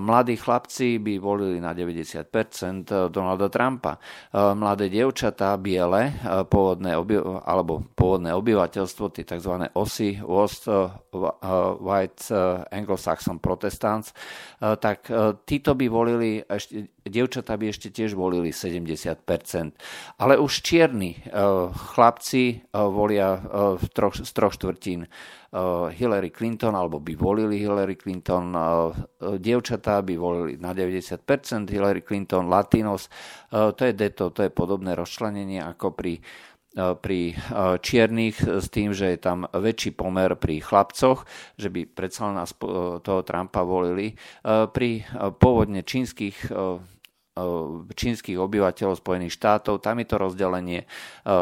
Mladí 0.00 0.40
chlapci 0.40 0.96
by 0.96 1.20
volili 1.20 1.60
na 1.60 1.76
90% 1.76 3.12
Donalda 3.12 3.52
Trumpa. 3.52 4.00
Mladé 4.32 4.88
dievčatá, 4.88 5.56
biele, 5.60 6.16
pôvodné 6.48 6.96
alebo 7.44 7.84
pôvodné 7.92 8.32
obyvateľstvo, 8.32 9.04
tie 9.12 9.24
tzv. 9.28 9.68
osy, 9.76 10.16
West, 10.24 10.64
White, 11.80 12.22
Anglo-Saxon 12.72 13.38
Protestants, 13.38 14.16
tak 14.58 15.06
títo 15.44 15.76
by 15.76 15.86
volili, 15.92 16.40
ešte, 16.40 16.88
dievčatá 17.04 17.60
by 17.60 17.68
ešte 17.68 17.92
tiež 17.92 18.16
volili 18.16 18.48
70%. 18.48 19.20
Ale 20.18 20.40
už 20.40 20.52
čierni 20.64 21.20
chlapci 21.92 22.64
volia 22.72 23.44
z 23.76 24.30
troch 24.32 24.54
štvrtín 24.56 25.04
Eh, 25.04 25.43
Hillary 25.94 26.34
Clinton, 26.34 26.74
alebo 26.74 26.98
by 26.98 27.14
volili 27.14 27.62
Hillary 27.62 27.94
Clinton, 27.94 28.50
eh, 28.50 29.38
dievčatá 29.38 30.02
by 30.02 30.14
volili 30.18 30.58
na 30.58 30.74
90% 30.74 31.70
Hillary 31.70 32.02
Clinton, 32.02 32.50
Latinos, 32.50 33.06
eh, 33.06 33.70
to 33.70 33.82
je 33.86 33.92
deto, 33.94 34.34
to 34.34 34.42
je 34.42 34.50
podobné 34.50 34.98
rozčlenenie 34.98 35.62
ako 35.62 35.94
pri 35.94 36.18
pri 36.74 37.38
čiernych 37.86 38.42
s 38.42 38.66
tým, 38.66 38.90
že 38.90 39.14
je 39.14 39.18
tam 39.22 39.46
väčší 39.46 39.94
pomer 39.94 40.34
pri 40.34 40.58
chlapcoch, 40.58 41.22
že 41.54 41.70
by 41.70 41.86
predsa 41.86 42.34
nás 42.34 42.50
toho 42.98 43.22
Trumpa 43.22 43.62
volili. 43.62 44.18
Pri 44.74 45.06
pôvodne 45.38 45.86
čínskych 45.86 46.50
Eh, 46.64 46.78
čínskych 47.90 48.38
obyvateľov 48.38 49.02
Spojených 49.02 49.34
štátov. 49.34 49.82
Tam 49.82 49.98
je 49.98 50.06
to 50.06 50.16
rozdelenie 50.22 50.86
eh, 50.86 50.88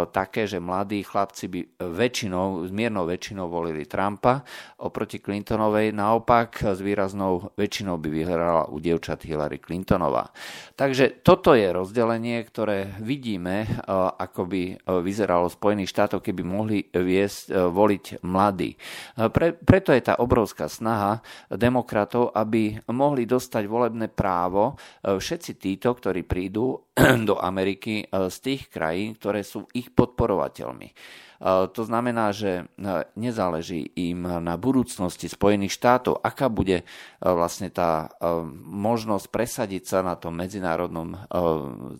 také, 0.08 0.48
že 0.48 0.56
mladí 0.56 1.04
chlapci 1.04 1.52
by 1.52 1.60
väčšinou, 1.84 2.64
s 2.64 2.70
miernou 2.72 3.04
väčšinou 3.04 3.52
volili 3.52 3.84
Trumpa, 3.84 4.40
oproti 4.80 5.20
Clintonovej 5.20 5.92
naopak 5.92 6.64
s 6.64 6.80
výraznou 6.80 7.52
väčšinou 7.60 8.00
by 8.00 8.08
vyhrala 8.08 8.72
u 8.72 8.80
dievčat 8.80 9.28
Hillary 9.28 9.60
Clintonová. 9.60 10.32
Takže 10.80 11.20
toto 11.20 11.52
je 11.52 11.68
rozdelenie, 11.68 12.40
ktoré 12.40 12.96
vidíme, 12.96 13.68
eh, 13.68 13.70
ako 14.16 14.48
by 14.48 14.62
vyzeralo 15.04 15.52
Spojených 15.52 15.92
štátov, 15.92 16.24
keby 16.24 16.42
mohli 16.42 16.78
viesť, 16.88 17.52
voliť 17.52 18.24
mladí. 18.24 18.74
Pre, 19.16 19.48
preto 19.60 19.92
je 19.92 20.02
tá 20.02 20.16
obrovská 20.18 20.70
snaha 20.70 21.20
demokratov, 21.50 22.32
aby 22.32 22.78
mohli 22.88 23.26
dostať 23.28 23.64
volebné 23.66 24.08
právo 24.08 24.78
všetci 25.02 25.52
tí, 25.58 25.81
títo, 25.82 25.98
ktorí 25.98 26.22
prídu 26.22 26.94
do 27.28 27.42
Ameriky 27.42 28.06
eh, 28.06 28.30
z 28.30 28.36
tých 28.38 28.70
krajín, 28.70 29.18
ktoré 29.18 29.42
sú 29.42 29.66
ich 29.74 29.90
podporovateľmi. 29.90 30.94
To 31.42 31.82
znamená, 31.82 32.30
že 32.30 32.70
nezáleží 33.18 33.90
im 33.98 34.22
na 34.22 34.54
budúcnosti 34.54 35.26
Spojených 35.26 35.74
štátov, 35.74 36.22
aká 36.22 36.46
bude 36.46 36.86
vlastne 37.18 37.66
tá 37.66 38.14
možnosť 38.62 39.26
presadiť 39.26 39.82
sa 39.82 40.06
na 40.06 40.14
tom 40.14 40.38
medzinárodnom 40.38 41.18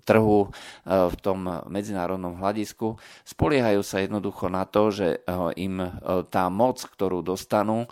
trhu, 0.07 0.55
v 0.87 1.17
tom 1.19 1.39
medzinárodnom 1.67 2.39
hľadisku. 2.39 3.03
Spoliehajú 3.27 3.83
sa 3.83 3.99
jednoducho 3.99 4.47
na 4.47 4.63
to, 4.63 4.95
že 4.95 5.27
im 5.59 5.91
tá 6.31 6.47
moc, 6.47 6.79
ktorú 6.79 7.27
dostanú, 7.27 7.91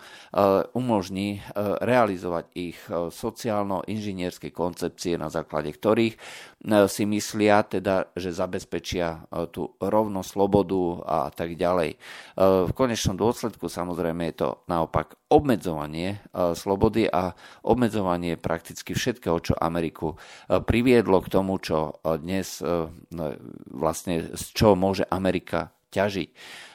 umožní 0.71 1.43
realizovať 1.83 2.47
ich 2.55 2.79
sociálno-inžinierské 2.91 4.55
koncepcie, 4.55 5.19
na 5.19 5.27
základe 5.27 5.75
ktorých 5.75 6.15
si 6.61 7.03
myslia 7.09 7.65
teda, 7.65 8.13
že 8.13 8.29
zabezpečia 8.29 9.25
tú 9.49 9.73
rovnosť, 9.81 10.29
slobodu 10.31 10.83
a 11.03 11.19
tak 11.33 11.57
ďalej. 11.57 11.89
E, 11.93 11.97
v 12.69 12.71
konečnom 12.71 13.17
dôsledku 13.17 13.67
samozrejme 13.67 14.29
je 14.31 14.35
to 14.45 14.49
naopak 14.69 15.17
obmedzovanie 15.27 16.17
e, 16.21 16.53
slobody 16.53 17.09
a 17.09 17.33
obmedzovanie 17.65 18.37
prakticky 18.37 18.93
všetkého, 18.93 19.37
čo 19.41 19.53
Ameriku 19.57 20.13
e, 20.13 20.17
priviedlo 20.61 21.19
k 21.25 21.31
tomu, 21.33 21.57
čo 21.57 21.97
dnes 22.01 22.61
no, 23.11 23.25
vlastne 23.73 24.33
z 24.37 24.43
čoho 24.53 24.77
môže 24.77 25.03
Amerika 25.09 25.73
ťažiť. 25.91 26.29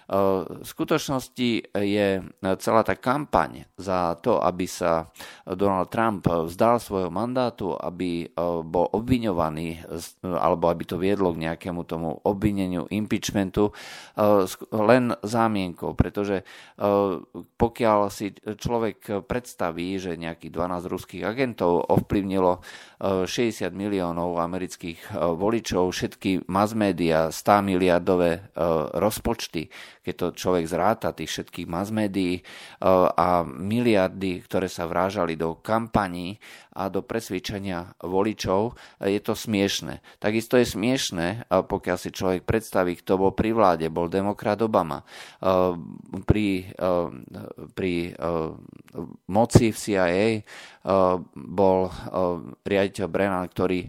V 0.07 0.63
skutočnosti 0.63 1.75
je 1.75 2.09
celá 2.63 2.83
tá 2.87 2.95
kampaň 2.95 3.67
za 3.75 4.15
to, 4.23 4.39
aby 4.39 4.63
sa 4.71 5.11
Donald 5.43 5.91
Trump 5.91 6.23
vzdal 6.31 6.79
svojho 6.79 7.11
mandátu, 7.11 7.75
aby 7.75 8.31
bol 8.63 8.87
obviňovaný, 8.95 9.83
alebo 10.23 10.71
aby 10.71 10.87
to 10.87 11.03
viedlo 11.03 11.35
k 11.35 11.51
nejakému 11.51 11.83
tomu 11.83 12.15
obvineniu, 12.23 12.87
impeachmentu, 12.87 13.75
len 14.71 15.11
zámienkou, 15.27 15.99
pretože 15.99 16.47
pokiaľ 17.59 17.99
si 18.07 18.31
človek 18.39 19.27
predstaví, 19.27 19.99
že 19.99 20.15
nejakých 20.15 20.55
12 20.55 20.87
ruských 20.87 21.23
agentov 21.27 21.83
ovplyvnilo 21.91 22.63
60 23.03 23.75
miliónov 23.75 24.39
amerických 24.39 25.19
voličov, 25.35 25.91
všetky 25.91 26.47
mass 26.47 26.79
media, 26.79 27.35
100 27.35 27.67
miliardové 27.67 28.55
rozpočty, 28.95 29.69
keď 30.07 30.15
to 30.15 30.39
človek 30.39 30.71
zráta, 30.71 31.11
tých 31.11 31.35
všetkých 31.35 31.67
mass 31.67 31.91
médií 31.91 32.39
a 32.79 33.43
miliardy, 33.43 34.47
ktoré 34.47 34.71
sa 34.71 34.87
vrážali 34.87 35.35
do 35.35 35.59
kampaní 35.59 36.39
a 36.77 36.87
do 36.87 37.03
presvedčenia 37.03 37.99
voličov, 38.05 38.79
je 39.03 39.19
to 39.19 39.35
smiešne. 39.35 40.05
Takisto 40.23 40.61
je 40.61 40.69
smiešne, 40.69 41.49
pokiaľ 41.51 41.97
si 41.99 42.15
človek 42.15 42.47
predstaví, 42.47 42.95
kto 43.01 43.19
bol 43.19 43.33
pri 43.35 43.51
vláde, 43.51 43.89
bol 43.91 44.07
demokrat 44.07 44.63
Obama. 44.63 45.03
Pri, 46.23 46.71
pri 47.75 47.93
moci 49.27 49.73
v 49.73 49.77
CIA 49.81 50.45
bol 51.35 51.91
riaditeľ 52.63 53.07
Brennan, 53.09 53.49
ktorý 53.49 53.81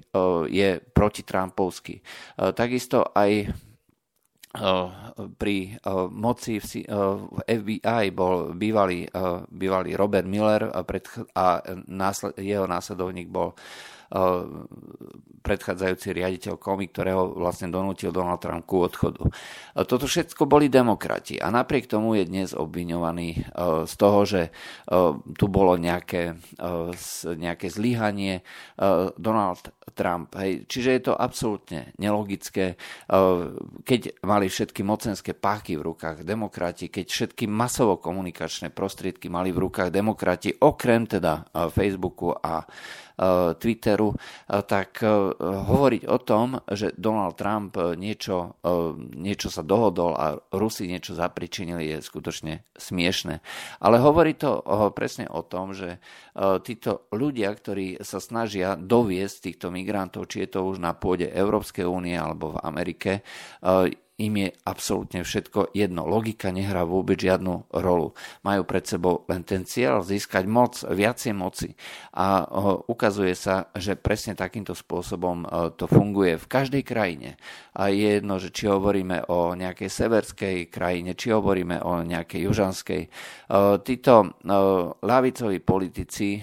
je 0.47 0.69
proti-Trumpovský. 0.79 1.99
Takisto 2.55 3.11
aj 3.11 3.51
pri 5.37 5.77
moci 6.09 6.61
v 6.61 6.85
FBI 7.45 8.11
bol 8.13 8.53
bývalý, 8.53 9.07
bývalý 9.51 9.91
Robert 9.95 10.27
Miller 10.27 10.69
a 10.71 10.81
jeho 12.37 12.67
následovník 12.67 13.27
bol 13.27 13.53
predchádzajúci 15.47 16.07
riaditeľ 16.11 16.53
komy, 16.59 16.91
ktorého 16.91 17.35
vlastne 17.35 17.71
donútil 17.71 18.11
Donald 18.11 18.43
Trump 18.43 18.67
ku 18.67 18.83
odchodu. 18.83 19.23
Toto 19.87 20.07
všetko 20.07 20.43
boli 20.43 20.67
demokrati 20.67 21.39
a 21.39 21.47
napriek 21.47 21.87
tomu 21.87 22.19
je 22.19 22.27
dnes 22.27 22.51
obviňovaný 22.51 23.47
z 23.87 23.93
toho, 23.95 24.19
že 24.27 24.51
tu 25.39 25.45
bolo 25.47 25.79
nejaké, 25.79 26.35
nejaké 27.23 27.67
zlyhanie 27.71 28.43
Donald 29.15 29.71
Trump. 29.95 30.35
Hej. 30.35 30.67
Čiže 30.67 30.89
je 30.91 31.01
to 31.07 31.13
absolútne 31.15 31.95
nelogické, 31.95 32.75
keď 33.87 34.01
mali 34.27 34.51
všetky 34.51 34.83
mocenské 34.83 35.31
páky 35.31 35.79
v 35.79 35.95
rukách 35.95 36.27
demokrati, 36.27 36.91
keď 36.91 37.05
všetky 37.07 37.47
masovo 37.47 37.99
komunikačné 37.99 38.75
prostriedky 38.75 39.31
mali 39.31 39.55
v 39.55 39.63
rukách 39.67 39.89
demokrati, 39.91 40.51
okrem 40.59 41.07
teda 41.07 41.47
Facebooku 41.71 42.35
a 42.35 42.67
Eh, 42.67 43.06
Twitteru, 43.57 44.13
eh, 44.13 44.61
tak 44.61 45.01
eh, 45.01 45.09
hovoriť 45.41 46.03
o 46.05 46.17
tom, 46.21 46.61
že 46.69 46.93
Donald 46.97 47.35
Trump 47.37 47.77
niečo, 47.97 48.59
niečo 49.13 49.49
sa 49.49 49.61
dohodol 49.65 50.13
a 50.17 50.37
Rusi 50.53 50.89
niečo 50.89 51.17
zapričinili, 51.17 51.97
je 51.97 51.97
skutočne 52.01 52.53
smiešne. 52.77 53.41
Ale 53.81 53.97
hovorí 54.01 54.37
to 54.37 54.61
presne 54.93 55.29
o 55.29 55.41
tom, 55.45 55.73
že 55.73 55.99
títo 56.63 57.09
ľudia, 57.13 57.49
ktorí 57.53 58.01
sa 58.01 58.21
snažia 58.21 58.77
doviesť 58.77 59.51
týchto 59.51 59.67
migrantov, 59.73 60.29
či 60.29 60.45
je 60.45 60.57
to 60.57 60.65
už 60.65 60.81
na 60.81 60.93
pôde 60.93 61.29
Európskej 61.29 61.85
únie 61.85 62.15
alebo 62.17 62.57
v 62.57 62.61
Amerike, 62.63 63.11
im 64.17 64.33
je 64.33 64.49
absolútne 64.65 65.21
všetko 65.21 65.77
jedno. 65.77 66.09
Logika 66.09 66.49
nehrá 66.49 66.81
vôbec 66.81 67.21
žiadnu 67.21 67.69
rolu. 67.69 68.17
Majú 68.41 68.65
pred 68.65 68.81
sebou 68.81 69.21
len 69.29 69.45
ten 69.45 69.61
cieľ 69.61 70.01
získať 70.01 70.49
moc, 70.49 70.81
viacej 70.81 71.37
moci. 71.37 71.77
A 72.17 72.49
ukazuje 72.89 73.37
sa, 73.37 73.69
že 73.77 73.93
presne 73.93 74.33
takýmto 74.33 74.73
spôsobom 74.73 75.45
to 75.77 75.85
funguje 75.85 76.41
v 76.41 76.49
každej 76.49 76.81
krajine. 76.81 77.37
A 77.77 77.93
je 77.93 78.19
jedno, 78.19 78.35
že 78.41 78.51
či 78.51 78.67
hovoríme 78.67 79.31
o 79.31 79.55
nejakej 79.55 79.87
severskej 79.87 80.57
krajine, 80.67 81.15
či 81.15 81.31
hovoríme 81.31 81.79
o 81.85 82.03
nejakej 82.03 82.49
južanskej. 82.49 83.01
Títo 83.85 84.13
lavicoví 85.05 85.63
politici, 85.63 86.41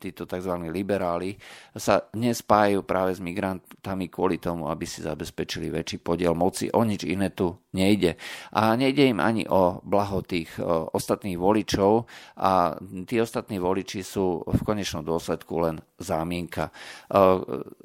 títo 0.00 0.24
tzv. 0.26 0.52
liberáli, 0.72 1.38
sa 1.76 2.08
nespájajú 2.16 2.82
práve 2.82 3.14
s 3.14 3.20
migrantami 3.20 4.08
kvôli 4.10 4.42
tomu, 4.42 4.72
aby 4.72 4.88
si 4.88 5.04
zabezpečili 5.04 5.70
väčší 5.70 6.00
podiel 6.00 6.32
moci. 6.32 6.72
Oni 6.72 6.96
nič 6.96 7.04
iné 7.04 7.36
tu 7.36 7.52
nejde. 7.76 8.16
A 8.56 8.72
nejde 8.80 9.12
im 9.12 9.20
ani 9.20 9.44
o 9.44 9.84
blaho 9.84 10.24
tých 10.24 10.56
ostatných 10.96 11.36
voličov 11.36 12.08
a 12.40 12.80
tí 13.04 13.20
ostatní 13.20 13.60
voliči 13.60 14.00
sú 14.00 14.40
v 14.40 14.60
konečnom 14.64 15.04
dôsledku 15.04 15.60
len 15.60 15.76
zámienka. 16.00 16.72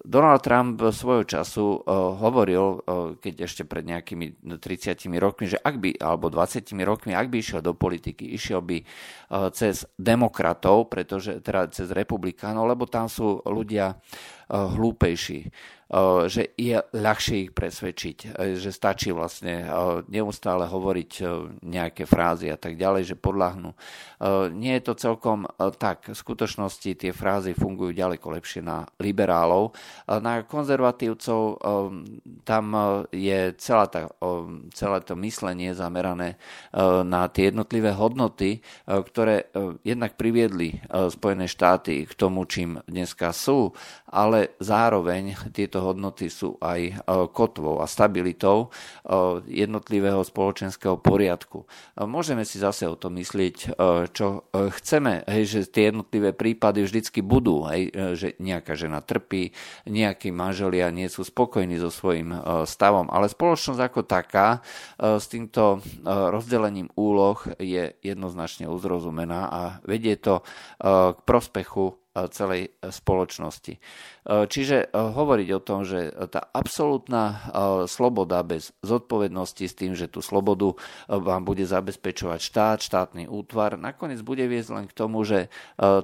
Donald 0.08 0.42
Trump 0.48 0.80
svojho 0.80 1.28
času 1.28 1.84
hovoril, 2.24 2.80
keď 3.20 3.34
ešte 3.44 3.68
pred 3.68 3.84
nejakými 3.84 4.40
30 4.56 5.04
rokmi, 5.20 5.52
že 5.52 5.60
ak 5.60 5.76
by, 5.84 6.00
alebo 6.00 6.32
20 6.32 6.72
rokmi, 6.88 7.12
ak 7.12 7.28
by 7.28 7.38
išiel 7.44 7.60
do 7.60 7.76
politiky, 7.76 8.32
išiel 8.32 8.64
by 8.64 8.88
cez 9.52 9.84
demokratov, 10.00 10.88
pretože 10.88 11.44
teda 11.44 11.68
cez 11.68 11.92
republikánov, 11.92 12.72
lebo 12.72 12.88
tam 12.88 13.12
sú 13.12 13.44
ľudia 13.44 14.00
hlúpejší 14.52 15.48
že 16.32 16.56
je 16.56 16.80
ľahšie 16.96 17.36
ich 17.48 17.52
presvedčiť, 17.52 18.40
že 18.56 18.72
stačí 18.72 19.12
vlastne 19.12 19.68
neustále 20.08 20.64
hovoriť 20.64 21.12
nejaké 21.68 22.08
frázy 22.08 22.48
a 22.48 22.56
tak 22.56 22.80
ďalej, 22.80 23.12
že 23.12 23.20
podľahnú. 23.20 23.76
Nie 24.56 24.80
je 24.80 24.88
to 24.88 24.94
celkom 24.96 25.44
tak. 25.76 26.08
V 26.08 26.16
skutočnosti 26.16 26.96
tie 26.96 27.12
frázy 27.12 27.52
fungujú 27.52 27.92
ďaleko 27.92 28.24
lepšie 28.40 28.64
na 28.64 28.88
liberálov. 29.04 29.76
Na 30.08 30.48
konzervatívcov 30.48 31.60
tam 32.48 32.66
je 33.12 33.52
celá 33.60 33.92
tá, 33.92 34.08
celé 34.72 34.98
to 35.04 35.20
myslenie 35.20 35.76
zamerané 35.76 36.40
na 37.04 37.28
tie 37.28 37.52
jednotlivé 37.52 37.92
hodnoty, 37.92 38.64
ktoré 38.88 39.52
jednak 39.84 40.16
priviedli 40.16 40.80
Spojené 40.88 41.52
štáty 41.52 42.08
k 42.08 42.14
tomu, 42.16 42.48
čím 42.48 42.80
dneska 42.88 43.36
sú, 43.36 43.76
ale 44.08 44.56
zároveň 44.64 45.36
tieto 45.52 45.81
hodnoty 45.82 46.30
sú 46.30 46.62
aj 46.62 46.80
e, 46.82 46.94
kotvou 47.34 47.82
a 47.82 47.90
stabilitou 47.90 48.68
e, 48.68 49.14
jednotlivého 49.50 50.22
spoločenského 50.22 51.02
poriadku. 51.02 51.66
E, 51.66 52.06
môžeme 52.06 52.46
si 52.46 52.62
zase 52.62 52.86
o 52.86 53.00
tom 53.00 53.18
myslieť, 53.18 53.74
čo 54.12 54.46
chceme, 54.52 55.26
hej, 55.26 55.44
že 55.48 55.60
tie 55.70 55.90
jednotlivé 55.90 56.36
prípady 56.36 56.86
vždycky 56.86 57.24
budú, 57.26 57.66
hej, 57.68 57.90
že 58.16 58.38
nejaká 58.38 58.78
žena 58.78 59.02
trpí, 59.02 59.52
nejakí 59.88 60.30
manželia 60.30 60.94
nie 60.94 61.10
sú 61.10 61.26
spokojní 61.26 61.82
so 61.82 61.90
svojím 61.90 62.36
stavom, 62.68 63.10
ale 63.10 63.32
spoločnosť 63.32 63.82
ako 63.82 64.02
taká 64.06 64.62
s 64.98 65.26
týmto 65.30 65.82
rozdelením 66.06 66.90
úloh 66.94 67.42
je 67.58 67.96
jednoznačne 68.02 68.70
uzrozumená 68.70 69.42
a 69.50 69.62
vedie 69.86 70.18
to 70.18 70.46
k 70.82 71.20
prospechu 71.26 72.01
celej 72.12 72.76
spoločnosti. 72.84 73.74
E, 73.78 73.80
čiže 74.46 74.78
e, 74.86 74.88
hovoriť 74.92 75.50
o 75.56 75.64
tom, 75.64 75.88
že 75.88 76.12
tá 76.28 76.44
absolútna 76.52 77.24
e, 77.26 77.36
sloboda 77.88 78.44
bez 78.44 78.76
zodpovednosti 78.84 79.66
s 79.66 79.78
tým, 79.78 79.96
že 79.96 80.12
tú 80.12 80.20
slobodu 80.20 80.76
vám 81.08 81.48
bude 81.48 81.64
zabezpečovať 81.64 82.40
štát, 82.42 82.78
štátny 82.84 83.32
útvar, 83.32 83.80
nakoniec 83.80 84.20
bude 84.22 84.44
viesť 84.46 84.70
len 84.76 84.86
k 84.88 84.98
tomu, 84.98 85.24
že 85.24 85.48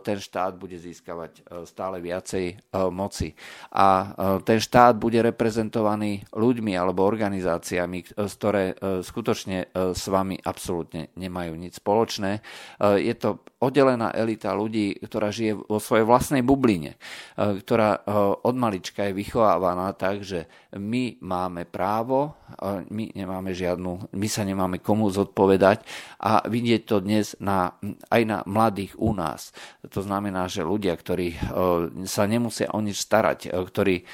ten 0.04 0.18
štát 0.20 0.58
bude 0.58 0.76
získavať 0.78 1.64
stále 1.66 2.02
viacej 2.02 2.60
moci. 2.92 3.34
A 3.74 4.14
ten 4.44 4.60
štát 4.60 4.98
bude 4.98 5.22
reprezentovaný 5.22 6.26
ľuďmi 6.34 6.74
alebo 6.76 7.08
organizáciami, 7.08 8.16
ktoré 8.16 8.76
skutočne 9.02 9.72
s 9.74 10.04
vami 10.08 10.38
absolútne 10.44 11.14
nemajú 11.16 11.54
nič 11.56 11.80
spoločné. 11.80 12.42
Je 12.82 13.16
to 13.18 13.42
oddelená 13.58 14.14
elita 14.14 14.54
ľudí, 14.54 14.98
ktorá 15.02 15.34
žije 15.34 15.58
vo 15.58 15.82
svojej 15.98 16.14
vlastnej 16.14 16.46
bubline, 16.46 16.94
ktorá 17.34 18.06
od 18.46 18.54
malička 18.54 19.10
je 19.10 19.18
vychovávaná 19.18 19.98
tak, 19.98 20.22
že 20.22 20.46
my 20.78 21.18
máme 21.26 21.66
právo, 21.66 22.38
my 22.88 23.12
nemáme 23.12 23.52
žiadnu, 23.52 24.16
my 24.16 24.28
sa 24.32 24.48
nemáme 24.48 24.80
komu 24.80 25.12
zodpovedať 25.12 25.84
a 26.24 26.48
vidieť 26.48 26.82
to 26.88 27.04
dnes 27.04 27.36
na, 27.44 27.76
aj 28.08 28.22
na 28.24 28.38
mladých 28.48 28.96
u 28.96 29.12
nás. 29.12 29.52
To 29.88 30.00
znamená, 30.00 30.48
že 30.48 30.64
ľudia, 30.64 30.96
ktorí 30.96 31.36
sa 32.08 32.24
nemusia 32.24 32.72
o 32.72 32.80
nič 32.80 33.04
starať, 33.04 33.52
ktorí 33.52 34.08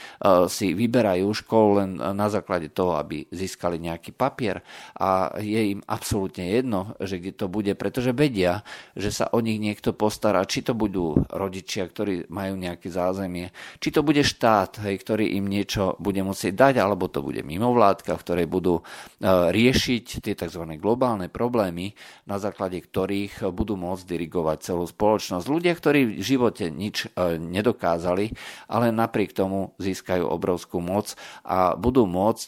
si 0.49 0.67
vyberajú 0.73 1.27
školu 1.29 1.69
len 1.77 1.89
na 1.97 2.27
základe 2.29 2.73
toho, 2.73 2.97
aby 2.97 3.29
získali 3.29 3.77
nejaký 3.77 4.13
papier 4.13 4.65
a 4.97 5.37
je 5.37 5.77
im 5.77 5.81
absolútne 5.85 6.49
jedno, 6.49 6.97
že 7.01 7.21
kde 7.21 7.33
to 7.37 7.45
bude, 7.49 7.73
pretože 7.77 8.13
vedia, 8.13 8.65
že 8.97 9.13
sa 9.13 9.29
o 9.29 9.41
nich 9.41 9.61
niekto 9.61 9.93
postará, 9.93 10.45
či 10.49 10.65
to 10.65 10.73
budú 10.73 11.17
rodičia, 11.29 11.85
ktorí 11.85 12.29
majú 12.33 12.57
nejaké 12.57 12.89
zázemie. 12.89 13.53
Či 13.77 13.89
to 13.93 14.01
bude 14.01 14.25
štát, 14.25 14.81
ktorý 14.81 15.37
im 15.37 15.45
niečo 15.49 15.97
bude 16.01 16.21
musieť 16.21 16.53
dať, 16.53 16.73
alebo 16.81 17.09
to 17.09 17.21
bude 17.25 17.41
mimovládka, 17.45 18.15
v 18.23 18.25
ktorej 18.25 18.47
budú 18.47 18.79
e, 18.79 18.83
riešiť 19.27 20.23
tie 20.23 20.31
tzv. 20.39 20.63
globálne 20.79 21.27
problémy, 21.27 21.91
na 22.23 22.39
základe 22.39 22.79
ktorých 22.79 23.51
budú 23.51 23.75
môcť 23.75 24.07
dirigovať 24.07 24.57
celú 24.63 24.87
spoločnosť. 24.87 25.43
Ľudia, 25.51 25.75
ktorí 25.75 26.15
v 26.15 26.23
živote 26.23 26.71
nič 26.71 27.11
e, 27.11 27.35
nedokázali, 27.35 28.31
ale 28.71 28.95
napriek 28.95 29.35
tomu 29.35 29.75
získajú 29.83 30.23
obrovskú 30.23 30.79
moc 30.79 31.19
a 31.43 31.75
budú 31.75 32.07
môcť 32.07 32.47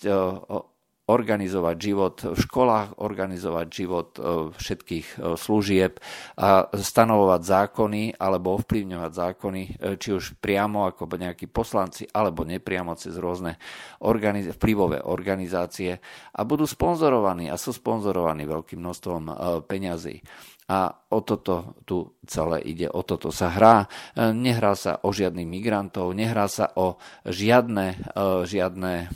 organizovať 1.05 1.75
život 1.77 2.15
v 2.33 2.37
školách, 2.37 2.97
organizovať 2.97 3.67
život 3.69 4.09
e, 4.17 4.21
všetkých 4.57 5.07
e, 5.13 5.17
služieb 5.37 6.01
a 6.33 6.65
stanovovať 6.73 7.41
zákony 7.45 8.03
alebo 8.17 8.57
ovplyvňovať 8.57 9.11
zákony, 9.13 9.61
e, 9.61 9.71
či 10.01 10.09
už 10.17 10.41
priamo 10.41 10.89
ako 10.89 11.05
nejakí 11.05 11.45
poslanci 11.45 12.09
alebo 12.09 12.41
nepriamo 12.41 12.97
cez 12.97 13.13
rôzne 13.21 13.61
organiz- 14.01 14.57
vplyvové 14.57 15.05
organizácie 15.05 16.01
a 16.33 16.41
budú 16.41 16.65
sponzorovaní 16.65 17.53
a 17.53 17.55
sú 17.61 17.69
sponzorovaní 17.69 18.49
veľkým 18.49 18.81
množstvom 18.81 19.23
peňazí. 19.69 20.25
A 20.65 20.89
o 21.13 21.21
toto 21.21 21.77
tu 21.85 22.17
celé 22.25 22.65
ide, 22.65 22.89
o 22.89 23.05
toto 23.05 23.29
sa 23.29 23.53
hrá. 23.53 23.85
Nehrá 24.17 24.73
sa 24.73 24.97
o 25.05 25.13
žiadnych 25.13 25.45
migrantov, 25.45 26.17
nehrá 26.17 26.49
sa 26.49 26.73
o 26.73 26.97
žiadne, 27.21 28.17
žiadne 28.49 29.13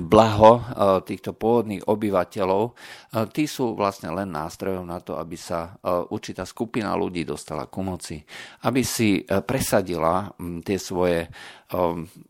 blaho 0.00 0.52
eh, 0.56 0.64
týchto 1.04 1.36
pôvodných 1.36 1.84
obyvateľov, 1.84 2.62
eh, 2.72 3.28
tí 3.28 3.44
sú 3.44 3.76
vlastne 3.76 4.08
len 4.08 4.32
nástrojom 4.32 4.88
na 4.88 5.04
to, 5.04 5.20
aby 5.20 5.36
sa 5.36 5.76
eh, 5.76 5.92
určitá 6.08 6.48
skupina 6.48 6.96
ľudí 6.96 7.28
dostala 7.28 7.68
ku 7.68 7.84
moci, 7.84 8.24
aby 8.64 8.80
si 8.80 9.20
presadila 9.24 10.32
hm, 10.32 10.64
tie 10.64 10.78
svoje 10.80 11.28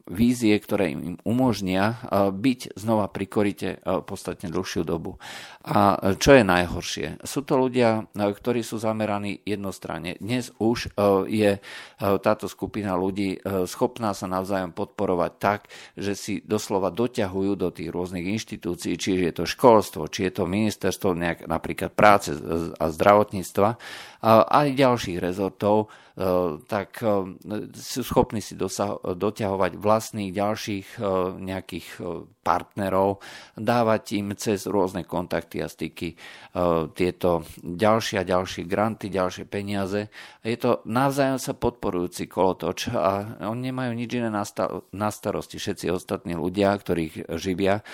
vízie, 0.06 0.54
ktoré 0.56 0.94
im 0.94 1.18
umožnia 1.26 1.98
uh, 1.98 2.30
byť 2.30 2.78
znova 2.78 3.10
pri 3.10 3.26
korite 3.26 3.68
uh, 3.82 4.00
podstatne 4.00 4.48
dlhšiu 4.48 4.86
dobu. 4.86 5.18
A 5.62 5.94
čo 6.18 6.34
je 6.34 6.42
najhoršie? 6.42 7.22
Sú 7.22 7.46
to 7.46 7.58
ľudia, 7.58 8.06
uh, 8.06 8.30
ktorí 8.30 8.62
sú 8.62 8.78
zameraní 8.78 9.42
jednostranne. 9.42 10.18
Dnes 10.22 10.54
už 10.58 10.94
je 11.26 11.58
táto 11.98 12.46
skupina 12.50 12.98
ľudí 12.98 13.38
schopná 13.66 14.14
sa 14.14 14.26
navzájom 14.26 14.74
podporovať 14.74 15.32
tak, 15.38 15.60
že 15.94 16.18
si 16.18 16.34
doslova 16.42 16.90
doťahujú 16.90 17.52
do 17.54 17.68
tých 17.70 17.90
rôznych 17.90 18.26
inštitúcií, 18.26 18.98
či 18.98 19.18
je 19.22 19.32
to 19.32 19.44
školstvo, 19.46 20.10
či 20.10 20.28
je 20.28 20.32
to 20.34 20.50
ministerstvo 20.50 21.14
nejak, 21.14 21.46
napríklad 21.46 21.94
práce 21.94 22.34
a 22.78 22.84
zdravotníctva, 22.90 23.78
aj 24.50 24.66
ďalších 24.78 25.18
rezortov, 25.18 25.90
tak 26.68 27.00
e, 27.00 27.40
sú 27.72 28.04
schopní 28.04 28.44
si 28.44 28.52
dosah- 28.52 29.00
doťahovať 29.00 29.80
vlastných 29.80 30.28
ďalších 30.32 30.88
e, 30.96 31.02
nejakých 31.40 31.88
partnerov, 32.42 33.22
dávať 33.56 34.18
im 34.18 34.34
cez 34.34 34.66
rôzne 34.66 35.06
kontakty 35.06 35.62
a 35.62 35.70
styky 35.70 36.18
tieto 36.98 37.46
ďalšie 37.62 38.18
a 38.18 38.26
ďalšie 38.26 38.66
granty, 38.66 39.06
ďalšie 39.14 39.46
peniaze. 39.46 40.10
Je 40.42 40.58
to 40.58 40.82
navzájom 40.82 41.38
sa 41.38 41.54
podporujúci 41.54 42.26
kolotoč 42.26 42.90
a 42.90 43.38
oni 43.46 43.70
nemajú 43.70 43.94
nič 43.94 44.10
iné 44.18 44.26
na 44.90 45.08
starosti. 45.14 45.62
Všetci 45.62 45.94
ostatní 45.94 46.34
ľudia, 46.34 46.74
ktorých 46.74 47.30
živia, 47.38 47.86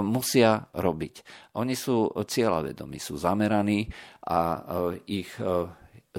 musia 0.00 0.72
robiť. 0.72 1.14
Oni 1.60 1.76
sú 1.76 2.08
cieľavedomí, 2.16 2.96
sú 2.96 3.20
zameraní 3.20 3.92
a 4.24 4.64
ich 5.04 5.36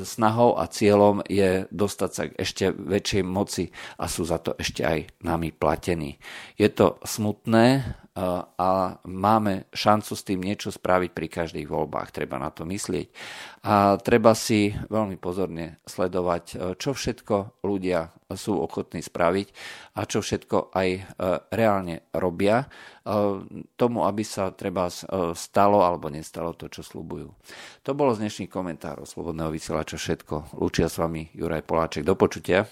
snahou 0.02 0.58
a 0.58 0.66
cieľom 0.66 1.22
je 1.30 1.70
dostať 1.70 2.10
sa 2.10 2.24
k 2.26 2.38
ešte 2.42 2.66
väčšej 2.74 3.24
moci 3.24 3.70
a 4.02 4.10
sú 4.10 4.26
za 4.26 4.42
to 4.42 4.58
ešte 4.58 4.82
aj 4.82 5.00
nami 5.22 5.54
platení. 5.54 6.18
Je 6.58 6.66
to 6.74 6.98
smutné 7.06 7.98
a 8.14 9.02
máme 9.10 9.66
šancu 9.74 10.14
s 10.14 10.22
tým 10.22 10.46
niečo 10.46 10.70
spraviť 10.70 11.12
pri 11.18 11.28
každých 11.30 11.66
voľbách. 11.66 12.14
Treba 12.14 12.38
na 12.38 12.54
to 12.54 12.62
myslieť. 12.62 13.10
A 13.66 13.98
treba 13.98 14.38
si 14.38 14.70
veľmi 14.70 15.18
pozorne 15.18 15.82
sledovať, 15.90 16.44
e, 16.54 16.56
čo 16.78 16.94
všetko 16.94 17.66
ľudia 17.66 18.14
sú 18.34 18.58
ochotní 18.62 19.02
spraviť 19.02 19.48
a 19.98 20.02
čo 20.06 20.22
všetko 20.22 20.74
aj 20.74 20.90
e, 20.94 21.02
reálne 21.54 22.06
robia 22.14 22.70
tomu, 23.76 24.08
aby 24.08 24.24
sa 24.24 24.56
treba 24.56 24.88
stalo 25.36 25.84
alebo 25.84 26.08
nestalo 26.08 26.56
to, 26.56 26.72
čo 26.72 26.88
slúbujú. 26.88 27.36
To 27.84 27.92
bolo 27.92 28.16
z 28.16 28.24
dnešných 28.24 28.48
komentárov 28.48 29.04
Slobodného 29.04 29.52
vysielača 29.52 30.00
všetko. 30.00 30.56
Lúčia 30.56 30.88
s 30.88 30.96
vami 31.04 31.28
Juraj 31.36 31.68
Poláček. 31.68 32.08
Do 32.08 32.16
počutia. 32.16 32.72